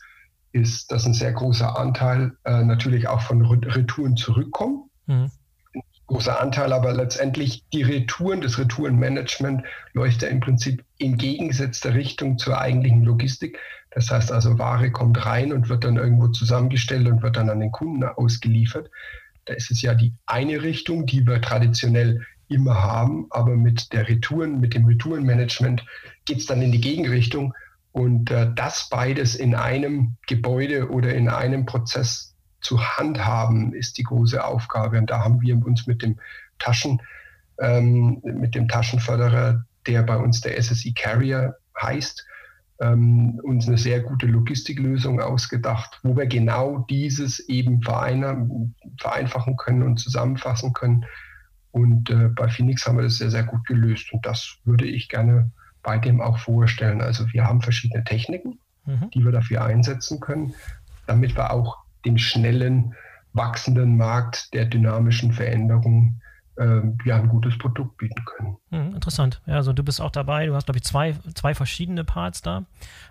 [0.53, 4.89] ist, dass ein sehr großer Anteil äh, natürlich auch von Retouren zurückkommen.
[5.07, 5.31] Mhm.
[5.73, 11.93] Ein großer Anteil, aber letztendlich die Retouren, das Retourenmanagement läuft ja im Prinzip in gegengesetzter
[11.93, 13.57] Richtung zur eigentlichen Logistik.
[13.91, 17.59] Das heißt also, Ware kommt rein und wird dann irgendwo zusammengestellt und wird dann an
[17.59, 18.89] den Kunden ausgeliefert.
[19.45, 24.07] Da ist es ja die eine Richtung, die wir traditionell immer haben, aber mit der
[24.07, 25.85] Retouren, mit dem Retourenmanagement
[26.25, 27.53] geht es dann in die Gegenrichtung.
[27.93, 34.03] Und äh, das beides in einem Gebäude oder in einem Prozess zu handhaben, ist die
[34.03, 34.97] große Aufgabe.
[34.97, 36.19] Und da haben wir uns mit dem
[36.59, 37.01] Taschen,
[37.59, 42.25] ähm, mit dem Taschenförderer, der bei uns der SSI Carrier heißt,
[42.81, 49.97] ähm, uns eine sehr gute Logistiklösung ausgedacht, wo wir genau dieses eben vereinfachen können und
[49.97, 51.05] zusammenfassen können.
[51.71, 54.11] Und äh, bei Phoenix haben wir das sehr, sehr gut gelöst.
[54.11, 55.51] Und das würde ich gerne
[55.83, 57.01] bei dem auch vorstellen.
[57.01, 59.09] Also wir haben verschiedene Techniken, mhm.
[59.13, 60.53] die wir dafür einsetzen können,
[61.05, 62.95] damit wir auch dem schnellen,
[63.33, 66.30] wachsenden Markt der dynamischen Veränderungen äh,
[67.05, 68.57] ja, ein gutes Produkt bieten können.
[68.69, 69.41] Hm, interessant.
[69.45, 70.45] Ja, also du bist auch dabei.
[70.45, 72.65] Du hast, glaube ich, zwei, zwei verschiedene Parts da.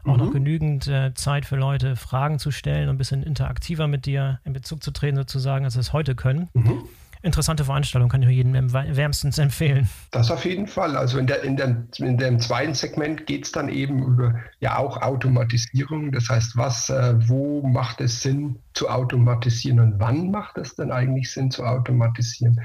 [0.04, 0.24] Auch mhm.
[0.24, 4.40] noch genügend äh, Zeit für Leute, Fragen zu stellen und ein bisschen interaktiver mit dir
[4.44, 6.48] in Bezug zu treten, sozusagen, als sie es heute können.
[6.54, 6.84] Mhm.
[7.22, 9.90] Interessante Veranstaltung, kann ich nur jedem wärmstens empfehlen.
[10.10, 10.96] Das auf jeden Fall.
[10.96, 14.78] Also in, der, in, der, in dem zweiten Segment geht es dann eben über ja
[14.78, 16.12] auch Automatisierung.
[16.12, 20.90] Das heißt, was, äh, wo macht es Sinn zu automatisieren und wann macht es denn
[20.90, 22.58] eigentlich Sinn zu automatisieren?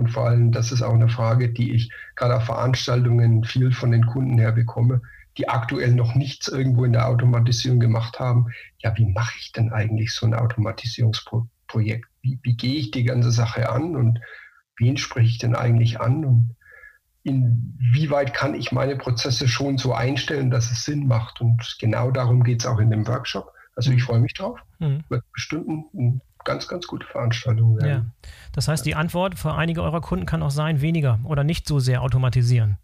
[0.00, 3.90] Und vor allem, das ist auch eine Frage, die ich gerade auf Veranstaltungen viel von
[3.90, 5.02] den Kunden her bekomme,
[5.36, 8.46] die aktuell noch nichts irgendwo in der Automatisierung gemacht haben.
[8.78, 12.06] Ja, wie mache ich denn eigentlich so ein Automatisierungsprojekt?
[12.22, 14.20] Wie, wie gehe ich die ganze Sache an und
[14.78, 16.24] wen spreche ich denn eigentlich an?
[16.24, 16.56] Und
[17.22, 21.42] inwieweit kann ich meine Prozesse schon so einstellen, dass es Sinn macht?
[21.42, 23.52] Und genau darum geht es auch in dem Workshop.
[23.76, 24.06] Also ich mhm.
[24.06, 24.58] freue mich drauf.
[24.78, 25.04] Mhm.
[25.10, 27.88] Wird bestimmt ein ganz, ganz gute Veranstaltung werden.
[27.88, 28.30] Ja.
[28.52, 31.78] Das heißt, die Antwort für einige eurer Kunden kann auch sein, weniger oder nicht so
[31.78, 32.78] sehr automatisieren.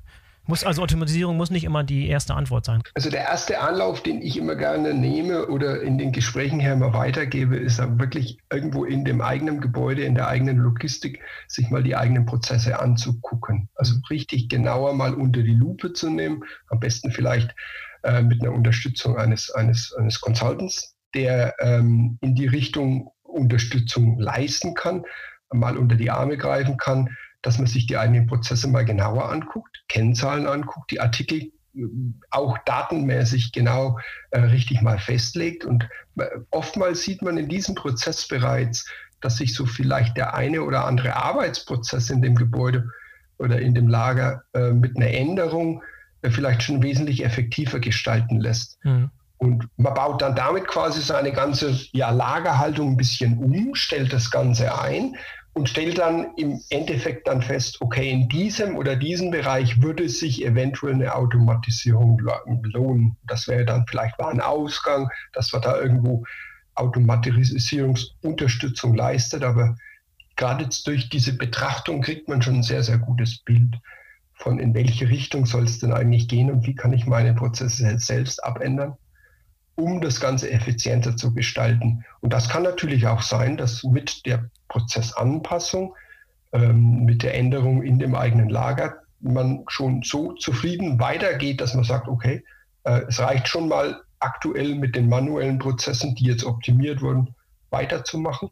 [0.49, 2.81] Muss also Automatisierung muss nicht immer die erste Antwort sein.
[2.95, 6.93] Also der erste Anlauf, den ich immer gerne nehme oder in den Gesprächen her immer
[6.93, 11.83] weitergebe, ist dann wirklich irgendwo in dem eigenen Gebäude, in der eigenen Logistik, sich mal
[11.83, 13.69] die eigenen Prozesse anzugucken.
[13.75, 14.03] Also mhm.
[14.09, 17.53] richtig genauer mal unter die Lupe zu nehmen, am besten vielleicht
[18.05, 24.75] äh, mit einer Unterstützung eines, eines, eines Consultants, der ähm, in die Richtung Unterstützung leisten
[24.75, 25.05] kann,
[25.53, 29.85] mal unter die Arme greifen kann, dass man sich die eigenen Prozesse mal genauer anguckt,
[29.89, 31.85] Kennzahlen anguckt, die Artikel äh,
[32.31, 33.99] auch datenmäßig genau
[34.31, 35.65] äh, richtig mal festlegt.
[35.65, 40.63] Und äh, oftmals sieht man in diesem Prozess bereits, dass sich so vielleicht der eine
[40.63, 42.91] oder andere Arbeitsprozess in dem Gebäude
[43.39, 45.83] oder in dem Lager äh, mit einer Änderung
[46.23, 48.79] äh, vielleicht schon wesentlich effektiver gestalten lässt.
[48.85, 49.11] Mhm.
[49.39, 54.31] Und man baut dann damit quasi seine ganze ja, Lagerhaltung ein bisschen um, stellt das
[54.31, 55.17] Ganze ein
[55.53, 60.45] und stellt dann im Endeffekt dann fest, okay, in diesem oder diesem Bereich würde sich
[60.45, 62.21] eventuell eine Automatisierung
[62.63, 63.17] lohnen.
[63.27, 66.25] Das wäre dann vielleicht mal ein Ausgang, dass man da irgendwo
[66.75, 69.77] Automatisierungsunterstützung leistet, aber
[70.37, 73.77] gerade jetzt durch diese Betrachtung kriegt man schon ein sehr, sehr gutes Bild
[74.35, 77.99] von in welche Richtung soll es denn eigentlich gehen und wie kann ich meine Prozesse
[77.99, 78.99] selbst abändern
[79.77, 82.05] um das Ganze effizienter zu gestalten.
[82.21, 85.95] Und das kann natürlich auch sein, dass mit der Prozessanpassung,
[86.53, 91.85] ähm, mit der Änderung in dem eigenen Lager, man schon so zufrieden weitergeht, dass man
[91.85, 92.43] sagt, okay,
[92.85, 97.35] äh, es reicht schon mal aktuell mit den manuellen Prozessen, die jetzt optimiert wurden,
[97.71, 98.51] weiterzumachen.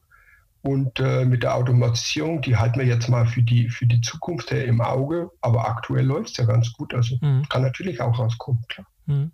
[0.62, 4.50] Und äh, mit der Automatisierung, die halten wir jetzt mal für die, für die Zukunft
[4.50, 6.94] im Auge, aber aktuell läuft es ja ganz gut.
[6.94, 7.46] Also mhm.
[7.48, 8.86] kann natürlich auch rauskommen, klar.
[9.06, 9.30] Mhm.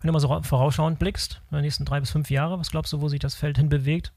[0.00, 2.92] Wenn du mal so vorausschauend blickst, in den nächsten drei bis fünf Jahre, was glaubst
[2.92, 4.12] du, wo sich das Feld hin bewegt?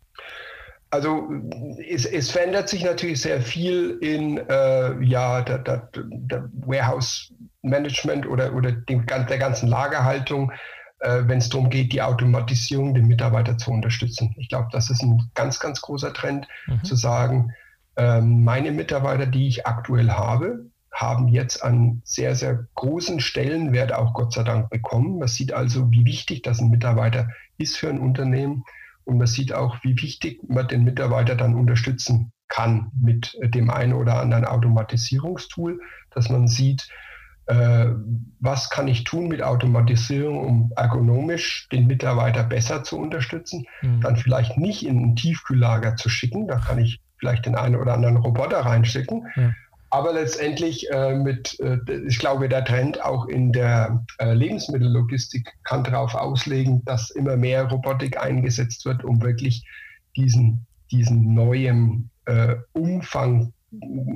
[0.92, 1.28] Also
[1.90, 8.28] es, es verändert sich natürlich sehr viel in äh, ja, der, der, der, Warehouse Management
[8.28, 10.52] oder, oder dem, der ganzen Lagerhaltung,
[11.00, 14.34] äh, wenn es darum geht, die Automatisierung der Mitarbeiter zu unterstützen.
[14.38, 16.84] Ich glaube, das ist ein ganz, ganz großer Trend, mhm.
[16.84, 17.52] zu sagen,
[17.98, 24.14] äh, meine Mitarbeiter, die ich aktuell habe, haben jetzt einen sehr, sehr großen Stellenwert auch
[24.14, 25.20] Gott sei Dank bekommen.
[25.20, 27.28] Man sieht also, wie wichtig das ein Mitarbeiter
[27.58, 28.64] ist für ein Unternehmen.
[29.04, 33.94] Und man sieht auch, wie wichtig man den Mitarbeiter dann unterstützen kann mit dem einen
[33.94, 35.82] oder anderen Automatisierungstool,
[36.12, 36.88] dass man sieht,
[37.48, 37.88] äh,
[38.40, 44.00] was kann ich tun mit Automatisierung, um ergonomisch den Mitarbeiter besser zu unterstützen, mhm.
[44.00, 47.94] dann vielleicht nicht in ein Tiefkühllager zu schicken, da kann ich vielleicht den einen oder
[47.94, 49.56] anderen Roboter reinschicken, mhm
[49.96, 55.86] Aber letztendlich äh, mit, äh, ich glaube, der Trend auch in der äh, Lebensmittellogistik kann
[55.86, 59.66] darauf auslegen, dass immer mehr Robotik eingesetzt wird, um wirklich
[60.18, 63.54] diesen, diesen neuen äh, Umfang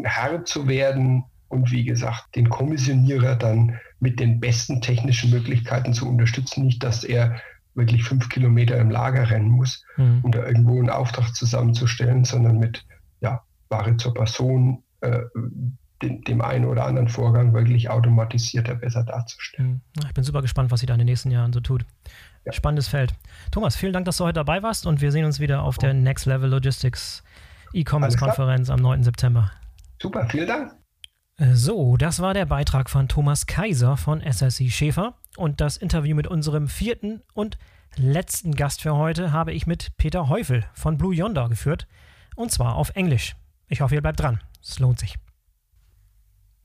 [0.03, 6.09] Herr zu werden und wie gesagt, den Kommissionierer dann mit den besten technischen Möglichkeiten zu
[6.09, 6.65] unterstützen.
[6.65, 7.39] Nicht, dass er
[7.73, 10.19] wirklich fünf Kilometer im Lager rennen muss, mhm.
[10.23, 12.84] um da irgendwo einen Auftrag zusammenzustellen, sondern mit
[13.21, 15.21] ja, Ware zur Person, äh,
[16.01, 19.81] dem, dem, einen oder anderen Vorgang wirklich automatisierter besser darzustellen.
[19.95, 20.07] Mhm.
[20.07, 21.85] Ich bin super gespannt, was sie da in den nächsten Jahren so tut.
[22.45, 22.53] Ja.
[22.53, 23.13] Spannendes Feld.
[23.51, 25.93] Thomas, vielen Dank, dass du heute dabei warst und wir sehen uns wieder auf der
[25.93, 27.23] Next Level Logistics
[27.73, 29.03] E-Commerce-Konferenz am 9.
[29.03, 29.51] September.
[30.01, 30.71] Super, vielen Dank.
[31.53, 36.27] So, das war der Beitrag von Thomas Kaiser von SSC Schäfer und das Interview mit
[36.27, 37.57] unserem vierten und
[37.95, 41.87] letzten Gast für heute habe ich mit Peter Heufel von Blue Yonder geführt
[42.35, 43.35] und zwar auf Englisch.
[43.69, 44.41] Ich hoffe, ihr bleibt dran.
[44.62, 45.16] Es lohnt sich.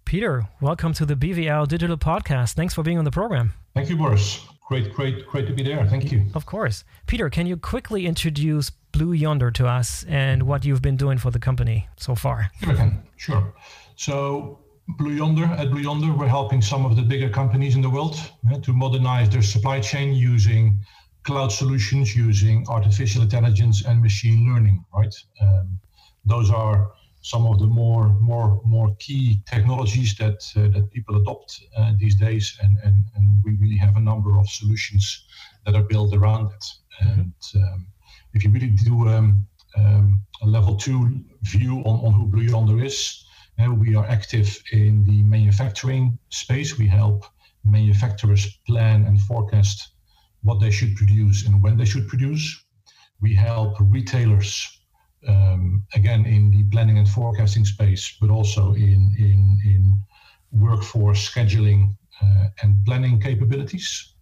[0.05, 2.55] Peter, welcome to the BVL Digital Podcast.
[2.55, 3.53] Thanks for being on the program.
[3.75, 4.45] Thank you, Boris.
[4.67, 5.87] Great, great, great to be there.
[5.87, 6.27] Thank you.
[6.35, 6.85] Of course.
[7.07, 11.31] Peter, can you quickly introduce Blue Yonder to us and what you've been doing for
[11.31, 12.51] the company so far?
[12.63, 13.03] Sure, I can.
[13.17, 13.55] Sure.
[13.97, 17.91] So, Blue Yonder, at Blue Yonder, we're helping some of the bigger companies in the
[17.91, 18.17] world
[18.53, 20.79] uh, to modernize their supply chain using
[21.23, 24.85] cloud solutions, using artificial intelligence and machine learning.
[24.95, 25.79] Right, um,
[26.25, 26.91] those are
[27.25, 32.17] some of the more more more key technologies that uh, that people adopt uh, these
[32.17, 35.25] days, and, and and we really have a number of solutions
[35.65, 36.65] that are built around it.
[37.03, 37.21] Mm-hmm.
[37.21, 37.87] And um,
[38.35, 39.47] if you really do um,
[39.77, 43.25] um a level two view on, on who Blue Yonder is,
[43.59, 46.79] uh, we are active in the manufacturing space.
[46.79, 47.25] We help
[47.65, 49.95] manufacturers plan and forecast
[50.43, 52.45] what they should produce and when they should produce.
[53.23, 54.51] We help retailers,
[55.29, 59.99] um, again, in the planning and forecasting space, but also in, in, in
[60.53, 64.15] workforce scheduling uh, and planning capabilities.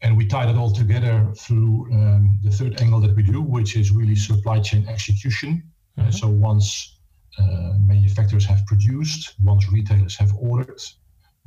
[0.00, 3.76] And we tie that all together through um, the third angle that we do, which
[3.76, 5.62] is really supply chain execution.
[5.96, 6.08] Uh, mm-hmm.
[6.08, 6.98] Uh, so once
[7.38, 10.80] uh, manufacturers have produced, once retailers have ordered,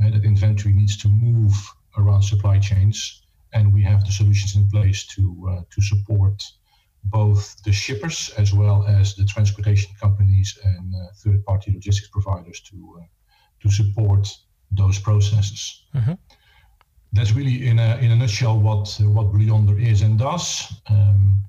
[0.04, 1.54] uh, that inventory needs to move
[1.98, 3.24] around supply chains,
[3.54, 6.44] and we have the solutions in place to uh, to support
[7.06, 13.00] both the shippers as well as the transportation companies and uh, third-party logistics providers to
[13.00, 13.06] uh,
[13.62, 14.28] to support
[14.72, 15.86] those processes.
[15.94, 16.14] Mm-hmm.
[17.14, 20.74] That's really in a in a nutshell what what Blue Yonder is and does.
[20.90, 21.44] Um,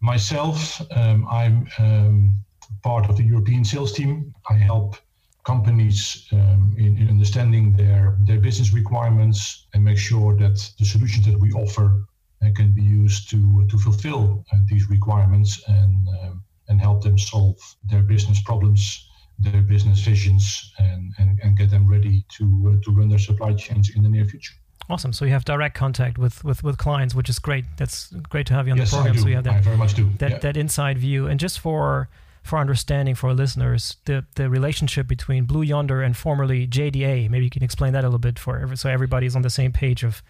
[0.00, 2.44] myself, um, I'm um,
[2.82, 4.34] part of the European sales team.
[4.48, 4.96] I help
[5.44, 11.24] companies um, in, in, understanding their, their business requirements and make sure that the solutions
[11.26, 12.17] that we offer uh,
[12.54, 17.56] can be used to, to fulfill uh, these requirements and, um, and help them solve
[17.84, 19.08] their business problems,
[19.38, 23.52] their business visions, and, and, and get them ready to, uh, to run their supply
[23.54, 24.54] chains in the near future.
[24.90, 25.12] Awesome.
[25.12, 27.64] So you have direct contact with, with, with clients, which is great.
[27.76, 29.12] That's great to have you on yes, the program.
[29.12, 29.22] I do.
[29.22, 30.10] So you have that, I very much do.
[30.18, 30.38] That, yeah.
[30.38, 31.26] that inside view.
[31.26, 32.08] And just for
[32.48, 37.28] for understanding for listeners the the relationship between Blue Yonder and formerly JDA.
[37.28, 39.70] Maybe you can explain that a little bit for every, so everybody's on the same
[39.70, 40.22] page of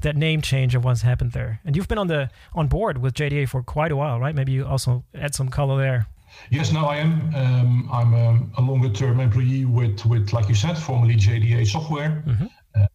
[0.00, 1.60] that name change of what's happened there.
[1.64, 4.34] And you've been on the on board with JDA for quite a while, right?
[4.34, 6.06] Maybe you also add some color there.
[6.50, 7.34] Yes, no, I am.
[7.34, 12.22] Um, I'm a, a longer term employee with with like you said, formerly JDA Software.
[12.26, 12.46] Mm-hmm.
[12.76, 12.86] Uh,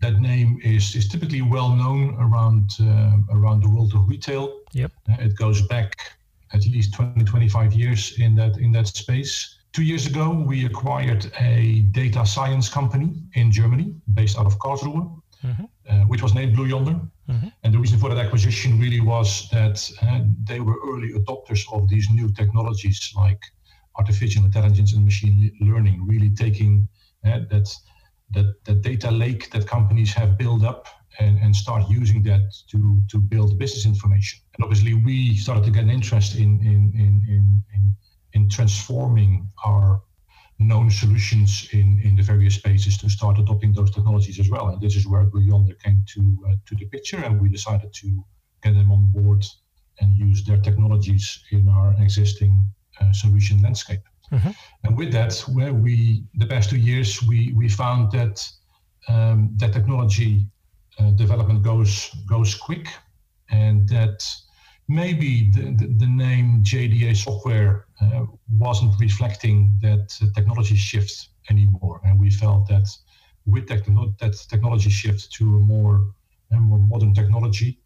[0.00, 4.60] that name is is typically well known around uh, around the world of retail.
[4.72, 4.92] Yep.
[5.08, 5.96] Uh, it goes back
[6.52, 9.56] at least 20, 25 years in that in that space.
[9.72, 15.22] Two years ago, we acquired a data science company in Germany, based out of Karlsruhe,
[15.44, 15.64] mm-hmm.
[15.90, 16.98] Uh, which was named Blue Yonder.
[17.28, 17.48] Mm-hmm.
[17.62, 21.88] And the reason for that acquisition really was that uh, they were early adopters of
[21.88, 23.40] these new technologies like
[23.96, 26.88] artificial intelligence and machine learning, really taking
[27.26, 27.68] uh, that
[28.34, 30.86] that that data lake that companies have built up
[31.18, 34.40] and, and start using that to, to build business information.
[34.54, 37.96] And obviously, we started to get an interest in, in, in, in, in,
[38.32, 40.02] in transforming our
[40.60, 44.68] known solutions in, in the various spaces to start adopting those technologies as well.
[44.68, 48.24] And this is where Yonder came to, uh, to the picture, and we decided to
[48.62, 49.44] get them on board
[50.00, 52.62] and use their technologies in our existing
[53.00, 54.00] uh, solution landscape.
[54.32, 54.50] Mm-hmm.
[54.84, 58.46] And with that, where we the past two years, we we found that
[59.08, 60.46] um, that technology
[60.98, 62.86] uh, development goes goes quick,
[63.50, 64.24] and that
[64.90, 68.26] maybe the, the, the name JDA software uh,
[68.58, 72.88] wasn't reflecting that uh, technology shift anymore, and we felt that
[73.46, 73.84] with that,
[74.20, 76.12] that technology shift to a more
[76.52, 77.78] a more modern technology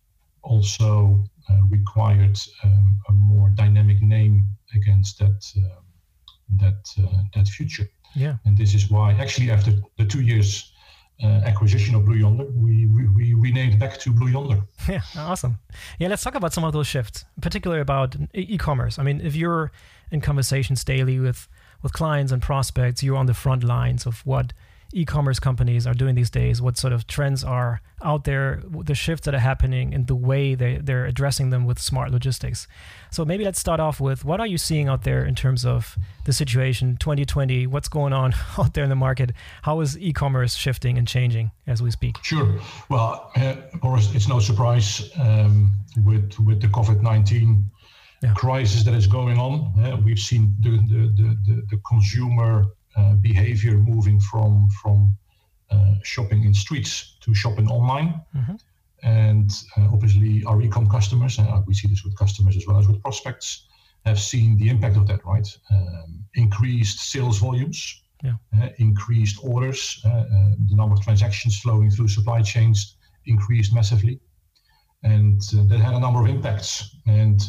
[0.43, 5.81] also uh, required um, a more dynamic name against that uh,
[6.61, 7.89] that uh, that future.
[8.15, 8.37] Yeah.
[8.47, 10.73] And this is why actually after the two years
[11.23, 14.63] Uh, acquisition of Blue Yonder, we, we, we renamed back to Blue Yonder.
[14.89, 15.59] Yeah, awesome.
[16.01, 18.99] Yeah, let's talk about some of those shifts, particularly about e-commerce.
[18.99, 19.71] I mean, if you're
[20.11, 21.49] in conversations daily with
[21.83, 24.53] with clients and prospects, you're on the front lines of what
[24.95, 29.25] e-commerce companies are doing these days, what sort of trends are out there, the shifts
[29.27, 32.69] that are happening, and the way they, they're addressing them with smart logistics.
[33.11, 35.99] So maybe let's start off with what are you seeing out there in terms of
[36.25, 37.67] the situation 2020?
[37.67, 39.33] What's going on out there in the market?
[39.63, 42.17] How is e-commerce shifting and changing as we speak?
[42.23, 42.61] Sure.
[42.89, 45.73] Well, uh, Boris, it's no surprise um,
[46.05, 47.65] with with the COVID 19
[48.23, 48.33] yeah.
[48.35, 49.73] crisis that is going on.
[49.83, 52.67] Uh, we've seen the, the, the, the consumer uh,
[53.21, 55.17] behavior moving from from
[55.75, 58.21] uh, shopping in streets to shopping online.
[58.37, 58.55] Mm-hmm.
[59.03, 62.87] And uh, obviously, our ecom customers, uh, we see this with customers as well as
[62.87, 63.67] with prospects,
[64.05, 65.47] have seen the impact of that, right?
[65.71, 68.35] Um, increased sales volumes, yeah.
[68.57, 74.21] uh, increased orders, the number of transactions flowing through supply chains increased massively.
[75.03, 76.97] And that had a number of impacts.
[77.07, 77.43] And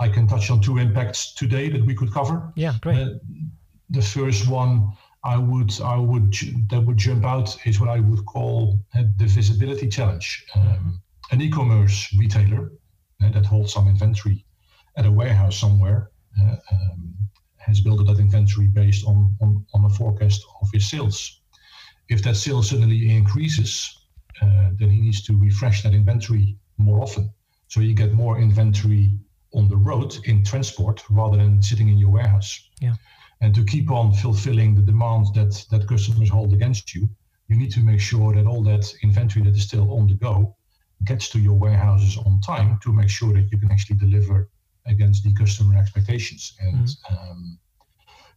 [0.00, 2.52] I can touch on two impacts today that we could cover.
[2.56, 3.08] Yeah, great
[3.90, 4.92] the first one
[5.24, 6.34] I would I would
[6.70, 10.44] that would jump out is what I would call uh, the visibility challenge.
[10.54, 12.72] Um, an e-commerce retailer
[13.22, 14.44] uh, that holds some inventory
[14.96, 16.10] at a warehouse somewhere
[16.40, 17.14] uh, um,
[17.56, 21.40] has built that inventory based on, on on a forecast of his sales.
[22.08, 23.72] If that sales suddenly increases,
[24.40, 27.30] uh, then he needs to refresh that inventory more often.
[27.66, 29.18] So you get more inventory
[29.52, 32.68] on the road in transport rather than sitting in your warehouse.
[32.80, 32.94] Yeah
[33.40, 37.08] and to keep on fulfilling the demands that that customers hold against you,
[37.48, 40.56] you need to make sure that all that inventory that is still on the go
[41.04, 44.50] gets to your warehouses on time to make sure that you can actually deliver
[44.86, 46.54] against the customer expectations.
[46.60, 47.30] And mm-hmm.
[47.30, 47.58] um,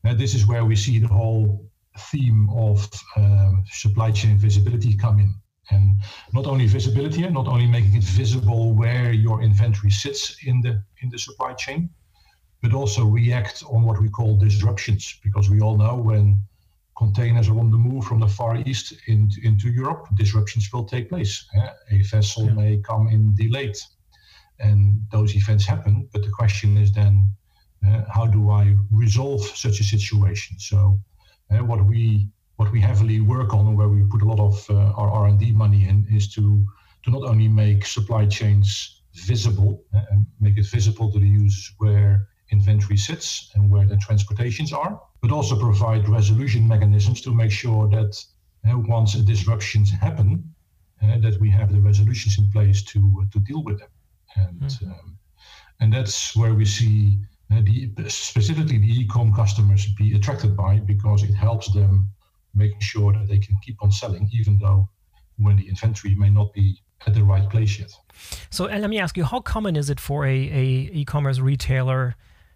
[0.03, 1.65] now this is where we see the whole
[1.97, 2.87] theme of
[3.17, 5.33] um, supply chain visibility come in.
[5.71, 6.01] And
[6.33, 10.83] not only visibility, and not only making it visible where your inventory sits in the
[11.01, 11.89] in the supply chain,
[12.61, 16.37] but also react on what we call disruptions, because we all know when
[16.97, 21.09] containers are on the move from the Far East into, into Europe, disruptions will take
[21.09, 21.45] place.
[21.89, 22.53] A vessel yeah.
[22.53, 23.75] may come in delayed,
[24.59, 26.07] and those events happen.
[26.13, 27.31] But the question is then,
[27.87, 30.59] uh, how do I resolve such a situation?
[30.59, 30.99] So,
[31.49, 34.69] uh, what we what we heavily work on, and where we put a lot of
[34.69, 36.63] uh, our R and D money in, is to
[37.03, 42.27] to not only make supply chains visible and make it visible to the users where
[42.51, 47.87] inventory sits and where the transportations are, but also provide resolution mechanisms to make sure
[47.89, 48.23] that
[48.69, 50.43] uh, once disruptions happen,
[51.03, 53.89] uh, that we have the resolutions in place to uh, to deal with them.
[54.35, 54.91] And mm.
[54.91, 55.17] um,
[55.79, 57.19] and that's where we see
[57.51, 62.09] uh, the specifically the e-com customers be attracted by because it helps them
[62.53, 64.89] making sure that they can keep on selling even though
[65.37, 67.91] when the inventory may not be at the right place yet.
[68.49, 72.15] So, and let me ask you, how common is it for a, a e-commerce retailer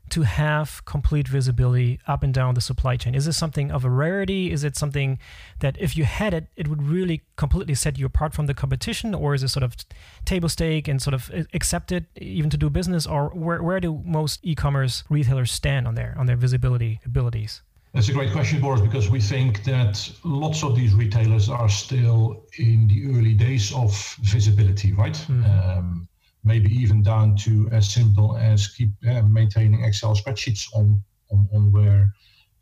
[0.10, 3.16] to have complete visibility up and down the supply chain?
[3.16, 4.51] Is this something of a rarity?
[4.51, 5.20] Is it something
[5.60, 9.14] that if you had it, it would really completely set you apart from the competition?
[9.14, 9.76] Or is it sort of
[10.24, 13.08] table stake and sort of accepted even to do business?
[13.08, 17.62] Or where, where do most e-commerce retailers stand on their on their visibility abilities?
[17.95, 22.43] That's a great question, Boris, because we think that lots of these retailers are still
[22.60, 25.14] in the early days of visibility, right?
[25.14, 25.45] Mm-hmm.
[25.45, 26.08] Um,
[26.46, 31.72] maybe even down to as simple as keep uh, maintaining Excel spreadsheets on, on, on
[31.72, 32.14] where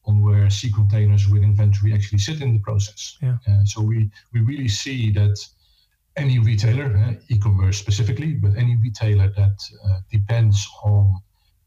[0.05, 3.17] on where sea containers with inventory actually sit in the process.
[3.21, 3.37] Yeah.
[3.47, 5.37] Uh, so we we really see that
[6.15, 11.15] any retailer, uh, e-commerce specifically, but any retailer that uh, depends on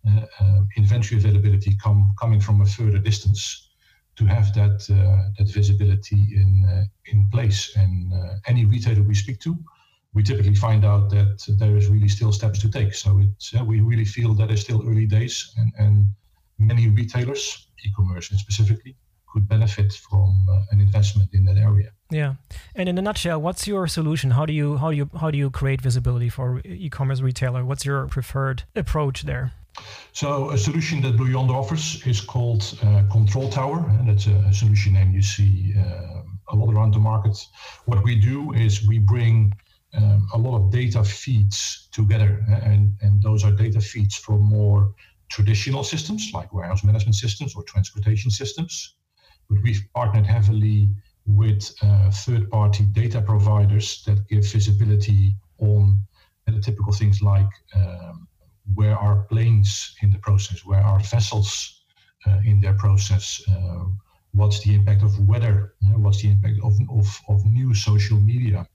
[0.06, 3.70] uh, uh, inventory availability come, coming from a further distance
[4.16, 4.78] to have that
[5.38, 7.76] that visibility in in place.
[7.76, 8.12] And
[8.46, 9.54] any retailer we speak to
[10.16, 12.94] we typically find out that there is really still steps to take.
[12.94, 16.06] So it's, uh, we really feel that it's still early days, and, and
[16.58, 18.96] many retailers, e-commerce specifically,
[19.30, 21.90] could benefit from uh, an investment in that area.
[22.10, 22.36] Yeah,
[22.74, 24.30] and in a nutshell, what's your solution?
[24.30, 27.62] How do you how do you how do you create visibility for e-commerce retailer?
[27.64, 29.52] What's your preferred approach there?
[30.12, 34.36] So a solution that Blue Yonder offers is called uh, Control Tower, and that's a,
[34.48, 37.36] a solution name you see uh, a lot around the market.
[37.84, 39.52] What we do is we bring
[39.96, 44.94] um, a lot of data feeds together, and, and those are data feeds from more
[45.28, 48.96] traditional systems like warehouse management systems or transportation systems.
[49.48, 50.90] But we've partnered heavily
[51.26, 55.98] with uh, third party data providers that give visibility on
[56.46, 58.28] uh, the typical things like um,
[58.74, 61.84] where are planes in the process, where are vessels
[62.26, 63.42] uh, in their process.
[63.50, 63.84] Uh,
[64.32, 65.72] what's the impact of weather?
[65.96, 68.66] what's the impact of, of, of new social media?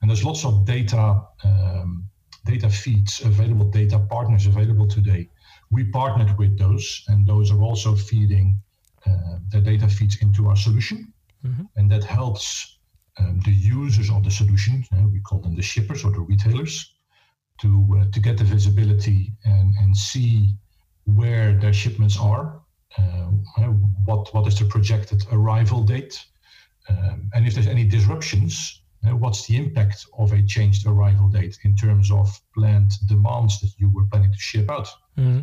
[0.00, 2.04] And there's lots of data um,
[2.46, 5.28] data feeds available, data partners available today.
[5.70, 8.60] We partnered with those, and those are also feeding
[9.06, 11.12] uh, the data feeds into our solution,
[11.44, 11.64] mm-hmm.
[11.76, 12.78] and that helps
[13.18, 14.84] um, the users of the solution.
[14.92, 16.92] Uh, we call them the shippers or the retailers,
[17.60, 20.54] to uh, to get the visibility and and see
[21.04, 22.60] where their shipments are,
[22.98, 23.62] uh,
[24.04, 26.24] what what is the projected arrival date,
[26.88, 31.58] um, and if there's any disruptions, uh, what's the impact of a changed arrival date
[31.64, 34.88] in terms of planned demands that you were planning to ship out.
[35.18, 35.40] Mm-hmm.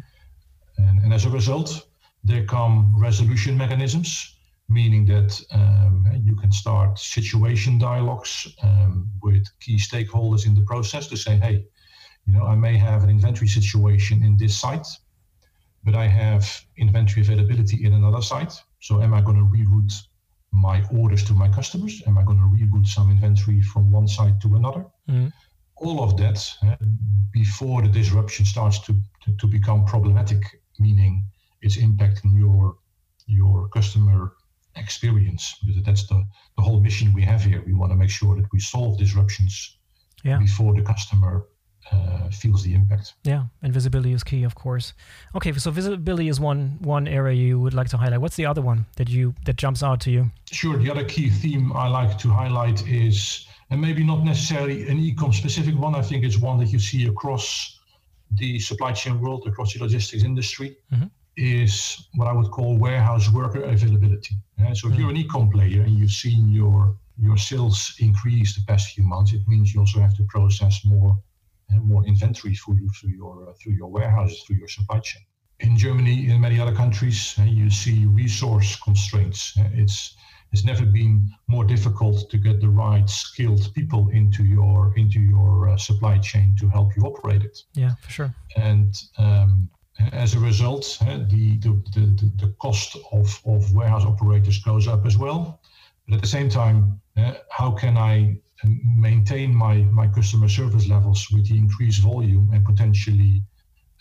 [0.78, 1.88] And, and, as a result,
[2.24, 4.36] there come resolution mechanisms,
[4.70, 11.08] meaning that um, you can start situation dialogues um, with key stakeholders in the process
[11.08, 11.66] to say, hey,
[12.28, 14.88] you know, I may have an inventory situation in this site,
[15.84, 18.54] but I have inventory availability in another site.
[18.82, 19.94] So am I going to reroute
[20.52, 22.02] my orders to my customers?
[22.08, 24.86] Am I going to reroute some inventory from one side to another?
[25.10, 25.32] Mm.
[25.78, 26.76] All of that uh,
[27.32, 28.94] before the disruption starts to,
[29.24, 30.42] to, to, become problematic,
[30.80, 31.24] meaning
[31.62, 32.78] it's impacting your
[33.28, 34.34] your customer
[34.76, 35.56] experience.
[35.66, 36.26] Because that's the,
[36.56, 37.64] the whole mission we have here.
[37.66, 39.78] We want to make sure that we solve disruptions
[40.24, 40.40] yeah.
[40.40, 41.46] before the customer
[41.92, 43.14] uh, feels the impact.
[43.24, 44.94] Yeah, and visibility is key, of course.
[45.36, 48.22] Okay, so visibility is one one area you would like to highlight.
[48.22, 50.32] What's the other one that you that jumps out to you?
[50.52, 50.78] Sure.
[50.78, 55.34] The other key theme I like to highlight is, and maybe not necessarily an ecom
[55.34, 55.96] specific one.
[55.96, 57.80] I think it's one that you see across
[58.32, 60.78] the supply chain world, across the logistics industry.
[60.94, 61.08] Mm-hmm.
[61.40, 64.36] Is what I would call warehouse worker availability.
[64.58, 64.74] Yeah?
[64.74, 64.94] So, mm-hmm.
[64.94, 69.04] if you're an ecom player and you've seen your your sales increase the past few
[69.04, 71.18] months, it means you also have to process more
[71.70, 75.24] more inventory through, through your uh, through your warehouses, through your supply chain.
[75.60, 79.54] In Germany, in many other countries, you see resource constraints.
[79.74, 80.16] It's
[80.52, 85.70] it's never been more difficult to get the right skilled people into your into your
[85.70, 87.58] uh, supply chain to help you operate it.
[87.74, 88.36] Yeah, for sure.
[88.56, 89.70] And um,
[90.14, 95.06] as a result, uh, the, the, the, the cost of, of warehouse operators goes up
[95.06, 95.60] as well.
[96.08, 101.28] But at the same time, uh, how can I maintain my, my customer service levels
[101.32, 103.44] with the increased volume and potentially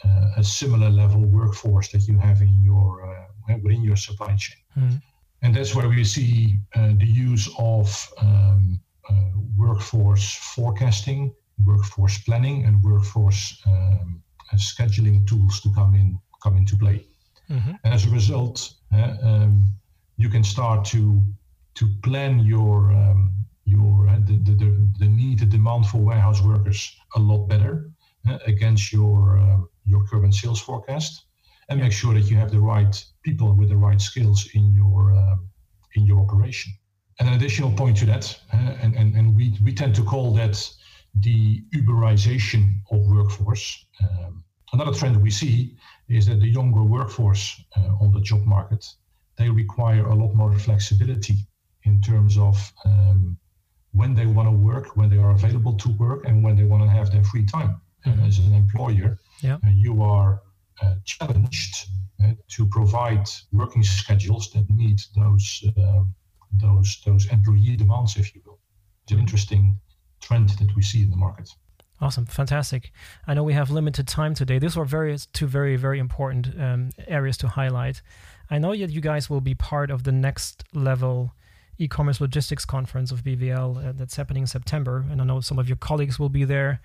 [0.04, 4.59] uh, a similar level workforce that you have in your uh, within your supply chain.
[4.76, 5.02] Mm.
[5.42, 11.34] And that's where we see uh, the use of um, uh, workforce forecasting,
[11.64, 14.22] workforce planning, and workforce um,
[14.54, 17.07] scheduling tools to come in come into play.
[17.50, 17.72] Mm-hmm.
[17.84, 19.72] And as a result, uh, um,
[20.16, 21.22] you can start to
[21.74, 23.32] to plan your um,
[23.66, 27.90] your uh, the, the, the need, the demand for warehouse workers a lot better
[28.28, 31.26] uh, against your um, your current sales forecast,
[31.68, 35.12] and make sure that you have the right people with the right skills in your
[35.12, 35.48] um,
[35.96, 36.72] in your operation.
[37.18, 40.34] And an additional point to that, uh, and, and, and we, we tend to call
[40.34, 40.56] that
[41.20, 43.86] the Uberization of workforce.
[44.02, 44.44] Um,
[44.74, 45.76] another trend we see
[46.08, 48.84] is that the younger workforce uh, on the job market,
[49.38, 51.36] they require a lot more flexibility
[51.84, 53.38] in terms of um,
[53.97, 56.82] when they want to work, when they are available to work, and when they want
[56.82, 57.80] to have their free time.
[58.07, 58.11] Mm-hmm.
[58.11, 59.55] And as an employer, yeah.
[59.55, 60.42] uh, you are
[60.82, 61.74] uh, challenged
[62.22, 66.03] uh, to provide working schedules that meet those uh,
[66.53, 68.61] those those employee demands, if you will.
[69.05, 69.78] It's an interesting
[70.20, 71.49] trend that we see in the market.
[72.01, 72.92] Awesome, fantastic.
[73.26, 74.59] I know we have limited time today.
[74.59, 78.03] These were very two very very important um, areas to highlight.
[78.51, 81.32] I know that you guys will be part of the next level
[81.78, 85.68] e-commerce logistics conference of BVL uh, that's happening in September, and I know some of
[85.68, 86.80] your colleagues will be there.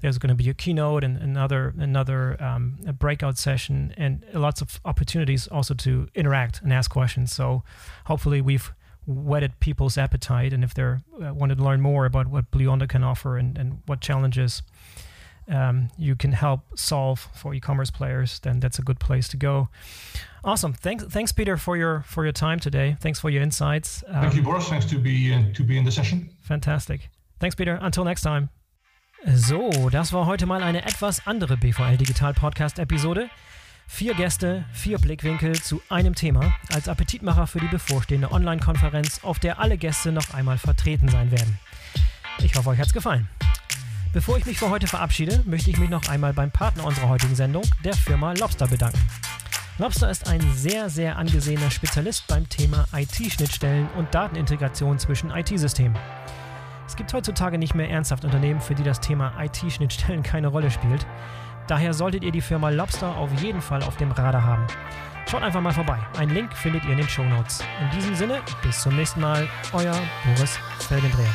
[0.00, 4.80] There's going to be a keynote and another another um, breakout session, and lots of
[4.84, 7.32] opportunities also to interact and ask questions.
[7.32, 7.64] So
[8.06, 8.72] hopefully we've
[9.06, 10.98] whetted people's appetite, and if they uh,
[11.34, 14.62] wanted to learn more about what Blue Yonder can offer and, and what challenges
[15.48, 19.68] um, you can help solve for e-commerce players, then that's a good place to go.
[20.42, 20.72] Awesome.
[20.72, 22.96] Thanks, thanks, Peter, for your for your time today.
[23.00, 24.02] Thanks for your insights.
[24.08, 24.68] Um, Thank you, Boris.
[24.68, 26.30] Thanks to be uh, to be in the session.
[26.42, 27.10] Fantastic.
[27.38, 27.78] Thanks, Peter.
[27.82, 28.48] Until next time.
[29.26, 33.28] So, das war heute mal eine etwas andere BVL Digital Podcast Episode.
[33.86, 39.58] Vier Gäste, vier Blickwinkel zu einem Thema als Appetitmacher für die bevorstehende Online-Konferenz, auf der
[39.58, 41.58] alle Gäste noch einmal vertreten sein werden.
[42.38, 43.28] Ich hoffe, euch hat's gefallen.
[44.12, 47.34] Bevor ich mich für heute verabschiede, möchte ich mich noch einmal beim Partner unserer heutigen
[47.34, 49.00] Sendung, der Firma Lobster, bedanken.
[49.80, 55.98] Lobster ist ein sehr, sehr angesehener Spezialist beim Thema IT-Schnittstellen und Datenintegration zwischen IT-Systemen.
[56.86, 61.06] Es gibt heutzutage nicht mehr ernsthaft Unternehmen, für die das Thema IT-Schnittstellen keine Rolle spielt.
[61.66, 64.66] Daher solltet ihr die Firma Lobster auf jeden Fall auf dem Radar haben.
[65.26, 65.98] Schaut einfach mal vorbei.
[66.18, 67.64] Einen Link findet ihr in den Show Notes.
[67.80, 71.32] In diesem Sinne, bis zum nächsten Mal, euer Boris Felgendreher.